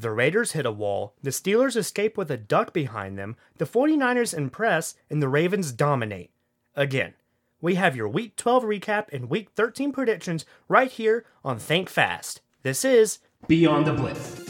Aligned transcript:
The 0.00 0.10
Raiders 0.10 0.52
hit 0.52 0.64
a 0.64 0.72
wall, 0.72 1.12
the 1.22 1.28
Steelers 1.28 1.76
escape 1.76 2.16
with 2.16 2.30
a 2.30 2.38
duck 2.38 2.72
behind 2.72 3.18
them, 3.18 3.36
the 3.58 3.66
49ers 3.66 4.32
impress, 4.32 4.94
and 5.10 5.20
the 5.20 5.28
Ravens 5.28 5.72
dominate. 5.72 6.30
Again, 6.74 7.12
we 7.60 7.74
have 7.74 7.94
your 7.94 8.08
Week 8.08 8.34
12 8.36 8.64
recap 8.64 9.08
and 9.12 9.28
Week 9.28 9.50
13 9.54 9.92
predictions 9.92 10.46
right 10.68 10.90
here 10.90 11.26
on 11.44 11.58
Think 11.58 11.90
Fast. 11.90 12.40
This 12.62 12.82
is 12.82 13.18
Beyond 13.46 13.86
the 13.86 13.92
Blitz. 13.92 14.49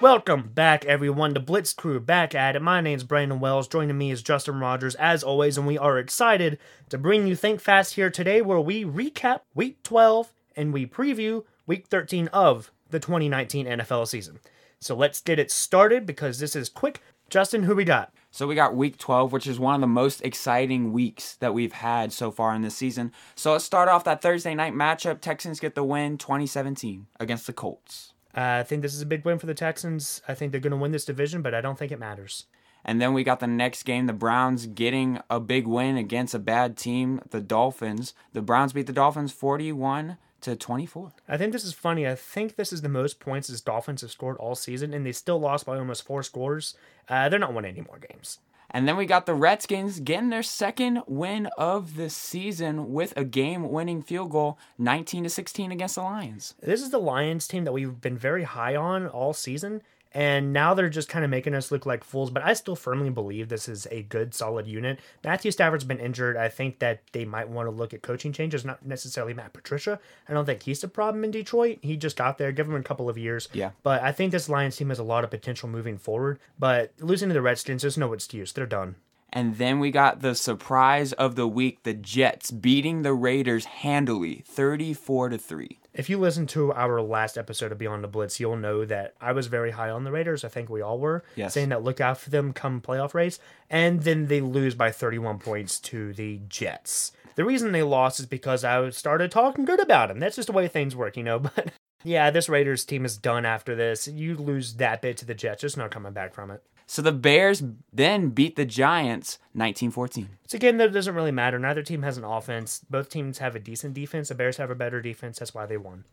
Welcome 0.00 0.52
back, 0.54 0.86
everyone, 0.86 1.34
to 1.34 1.40
Blitz 1.40 1.74
Crew 1.74 2.00
back 2.00 2.34
at 2.34 2.56
it. 2.56 2.62
My 2.62 2.80
name's 2.80 3.04
Brandon 3.04 3.38
Wells. 3.38 3.68
Joining 3.68 3.98
me 3.98 4.10
is 4.10 4.22
Justin 4.22 4.58
Rogers, 4.58 4.94
as 4.94 5.22
always, 5.22 5.58
and 5.58 5.66
we 5.66 5.76
are 5.76 5.98
excited 5.98 6.58
to 6.88 6.96
bring 6.96 7.26
you 7.26 7.36
Think 7.36 7.60
Fast 7.60 7.96
here 7.96 8.08
today, 8.08 8.40
where 8.40 8.60
we 8.60 8.82
recap 8.82 9.40
Week 9.54 9.82
12 9.82 10.32
and 10.56 10.72
we 10.72 10.86
preview 10.86 11.44
Week 11.66 11.86
13 11.86 12.28
of 12.28 12.72
the 12.88 12.98
2019 12.98 13.66
NFL 13.66 14.08
season. 14.08 14.40
So 14.80 14.96
let's 14.96 15.20
get 15.20 15.38
it 15.38 15.50
started 15.50 16.06
because 16.06 16.38
this 16.38 16.56
is 16.56 16.70
quick. 16.70 17.02
Justin, 17.28 17.64
who 17.64 17.76
we 17.76 17.84
got? 17.84 18.10
So 18.30 18.46
we 18.46 18.54
got 18.54 18.74
week 18.74 18.96
12, 18.96 19.32
which 19.32 19.46
is 19.46 19.60
one 19.60 19.74
of 19.74 19.82
the 19.82 19.86
most 19.86 20.22
exciting 20.22 20.94
weeks 20.94 21.34
that 21.36 21.52
we've 21.52 21.74
had 21.74 22.10
so 22.10 22.30
far 22.30 22.54
in 22.54 22.62
this 22.62 22.74
season. 22.74 23.12
So 23.34 23.52
let's 23.52 23.66
start 23.66 23.90
off 23.90 24.04
that 24.04 24.22
Thursday 24.22 24.54
night 24.54 24.72
matchup. 24.72 25.20
Texans 25.20 25.60
get 25.60 25.74
the 25.74 25.84
win 25.84 26.16
2017 26.16 27.06
against 27.20 27.46
the 27.46 27.52
Colts. 27.52 28.14
Uh, 28.36 28.60
I 28.60 28.62
think 28.62 28.82
this 28.82 28.94
is 28.94 29.02
a 29.02 29.06
big 29.06 29.24
win 29.24 29.38
for 29.38 29.46
the 29.46 29.54
Texans. 29.54 30.22
I 30.28 30.34
think 30.34 30.52
they're 30.52 30.60
going 30.60 30.70
to 30.72 30.76
win 30.76 30.92
this 30.92 31.04
division, 31.04 31.42
but 31.42 31.54
I 31.54 31.60
don't 31.60 31.78
think 31.78 31.92
it 31.92 31.98
matters. 31.98 32.46
And 32.84 33.00
then 33.00 33.12
we 33.12 33.24
got 33.24 33.40
the 33.40 33.46
next 33.46 33.82
game, 33.82 34.06
the 34.06 34.12
Browns 34.12 34.66
getting 34.66 35.20
a 35.28 35.38
big 35.38 35.66
win 35.66 35.96
against 35.96 36.34
a 36.34 36.38
bad 36.38 36.76
team, 36.76 37.20
the 37.30 37.40
Dolphins. 37.40 38.14
The 38.32 38.40
Browns 38.40 38.72
beat 38.72 38.86
the 38.86 38.92
Dolphins 38.92 39.32
41 39.32 40.16
to 40.42 40.56
24. 40.56 41.12
I 41.28 41.36
think 41.36 41.52
this 41.52 41.64
is 41.64 41.74
funny. 41.74 42.06
I 42.08 42.14
think 42.14 42.56
this 42.56 42.72
is 42.72 42.80
the 42.80 42.88
most 42.88 43.20
points 43.20 43.48
the 43.48 43.60
Dolphins 43.60 44.00
have 44.00 44.10
scored 44.10 44.38
all 44.38 44.54
season, 44.54 44.94
and 44.94 45.04
they 45.04 45.12
still 45.12 45.38
lost 45.38 45.66
by 45.66 45.78
almost 45.78 46.06
four 46.06 46.22
scores. 46.22 46.74
Uh, 47.08 47.28
they're 47.28 47.38
not 47.38 47.52
winning 47.52 47.76
any 47.76 47.86
more 47.86 47.98
games. 47.98 48.38
And 48.72 48.86
then 48.86 48.96
we 48.96 49.04
got 49.04 49.26
the 49.26 49.34
Redskins 49.34 49.98
getting 49.98 50.30
their 50.30 50.44
second 50.44 51.02
win 51.06 51.48
of 51.58 51.96
the 51.96 52.08
season 52.08 52.92
with 52.92 53.12
a 53.16 53.24
game-winning 53.24 54.02
field 54.02 54.30
goal, 54.30 54.58
19 54.78 55.24
to 55.24 55.30
16 55.30 55.72
against 55.72 55.96
the 55.96 56.02
Lions. 56.02 56.54
This 56.60 56.80
is 56.80 56.90
the 56.90 56.98
Lions 56.98 57.48
team 57.48 57.64
that 57.64 57.72
we've 57.72 58.00
been 58.00 58.16
very 58.16 58.44
high 58.44 58.76
on 58.76 59.08
all 59.08 59.32
season, 59.32 59.82
and 60.12 60.52
now 60.52 60.74
they're 60.74 60.88
just 60.88 61.08
kind 61.08 61.24
of 61.24 61.30
making 61.30 61.54
us 61.54 61.70
look 61.70 61.86
like 61.86 62.04
fools. 62.04 62.30
But 62.30 62.44
I 62.44 62.52
still 62.54 62.76
firmly 62.76 63.10
believe 63.10 63.48
this 63.48 63.68
is 63.68 63.86
a 63.90 64.02
good, 64.02 64.34
solid 64.34 64.66
unit. 64.66 65.00
Matthew 65.24 65.50
Stafford's 65.50 65.84
been 65.84 66.00
injured. 66.00 66.36
I 66.36 66.48
think 66.48 66.78
that 66.80 67.00
they 67.12 67.24
might 67.24 67.48
want 67.48 67.66
to 67.66 67.70
look 67.70 67.94
at 67.94 68.02
coaching 68.02 68.32
changes, 68.32 68.64
not 68.64 68.84
necessarily 68.84 69.34
Matt 69.34 69.52
Patricia. 69.52 70.00
I 70.28 70.32
don't 70.32 70.46
think 70.46 70.62
he's 70.62 70.80
the 70.80 70.88
problem 70.88 71.24
in 71.24 71.30
Detroit. 71.30 71.78
He 71.82 71.96
just 71.96 72.16
got 72.16 72.38
there. 72.38 72.52
Give 72.52 72.68
him 72.68 72.74
a 72.74 72.82
couple 72.82 73.08
of 73.08 73.18
years. 73.18 73.48
Yeah. 73.52 73.70
But 73.82 74.02
I 74.02 74.12
think 74.12 74.32
this 74.32 74.48
Lions 74.48 74.76
team 74.76 74.88
has 74.88 74.98
a 74.98 75.04
lot 75.04 75.24
of 75.24 75.30
potential 75.30 75.68
moving 75.68 75.98
forward. 75.98 76.38
But 76.58 76.92
losing 76.98 77.28
to 77.28 77.34
the 77.34 77.42
Redskins, 77.42 77.82
there's 77.82 77.98
no 77.98 78.12
excuse. 78.12 78.52
They're 78.52 78.66
done. 78.66 78.96
And 79.32 79.56
then 79.58 79.78
we 79.78 79.90
got 79.90 80.20
the 80.20 80.34
surprise 80.34 81.12
of 81.12 81.36
the 81.36 81.46
week, 81.46 81.82
the 81.84 81.94
Jets 81.94 82.50
beating 82.50 83.02
the 83.02 83.14
Raiders 83.14 83.64
handily, 83.64 84.42
34 84.46 85.30
to 85.30 85.38
3. 85.38 85.78
If 85.92 86.08
you 86.08 86.18
listen 86.18 86.46
to 86.48 86.72
our 86.72 87.02
last 87.02 87.36
episode 87.36 87.72
of 87.72 87.78
Beyond 87.78 88.04
the 88.04 88.08
Blitz, 88.08 88.38
you'll 88.38 88.56
know 88.56 88.84
that 88.84 89.14
I 89.20 89.32
was 89.32 89.48
very 89.48 89.72
high 89.72 89.90
on 89.90 90.04
the 90.04 90.12
Raiders. 90.12 90.44
I 90.44 90.48
think 90.48 90.68
we 90.70 90.80
all 90.80 90.98
were. 90.98 91.24
Yes. 91.34 91.54
Saying 91.54 91.70
that 91.70 91.82
look 91.82 92.00
out 92.00 92.18
for 92.18 92.30
them 92.30 92.52
come 92.52 92.80
playoff 92.80 93.12
race. 93.12 93.38
And 93.68 94.02
then 94.02 94.26
they 94.26 94.40
lose 94.40 94.74
by 94.74 94.92
31 94.92 95.40
points 95.40 95.80
to 95.80 96.12
the 96.12 96.40
Jets. 96.48 97.12
The 97.34 97.44
reason 97.44 97.72
they 97.72 97.82
lost 97.82 98.20
is 98.20 98.26
because 98.26 98.64
I 98.64 98.90
started 98.90 99.30
talking 99.30 99.64
good 99.64 99.80
about 99.80 100.08
them. 100.08 100.20
That's 100.20 100.36
just 100.36 100.46
the 100.46 100.52
way 100.52 100.68
things 100.68 100.94
work, 100.94 101.16
you 101.16 101.22
know. 101.22 101.40
But 101.56 101.72
yeah, 102.02 102.30
this 102.30 102.48
Raiders 102.48 102.84
team 102.84 103.04
is 103.04 103.16
done 103.16 103.44
after 103.44 103.74
this. 103.74 104.08
You 104.08 104.36
lose 104.36 104.74
that 104.74 105.02
bit 105.02 105.16
to 105.18 105.24
the 105.24 105.34
Jets, 105.34 105.62
just 105.62 105.76
not 105.76 105.90
coming 105.90 106.12
back 106.12 106.34
from 106.34 106.50
it. 106.50 106.62
So 106.86 107.02
the 107.02 107.12
Bears 107.12 107.62
then 107.92 108.30
beat 108.30 108.56
the 108.56 108.64
Giants 108.64 109.38
19-14. 109.56 110.26
It's 110.44 110.54
a 110.54 110.58
game 110.58 110.76
that 110.78 110.92
doesn't 110.92 111.14
really 111.14 111.30
matter. 111.30 111.56
Neither 111.56 111.84
team 111.84 112.02
has 112.02 112.16
an 112.16 112.24
offense. 112.24 112.84
Both 112.90 113.10
teams 113.10 113.38
have 113.38 113.54
a 113.54 113.60
decent 113.60 113.94
defense. 113.94 114.28
The 114.28 114.34
Bears 114.34 114.56
have 114.56 114.70
a 114.70 114.74
better 114.74 115.00
defense. 115.00 115.38
That's 115.38 115.54
why 115.54 115.66
they 115.66 115.76
won. 115.76 116.04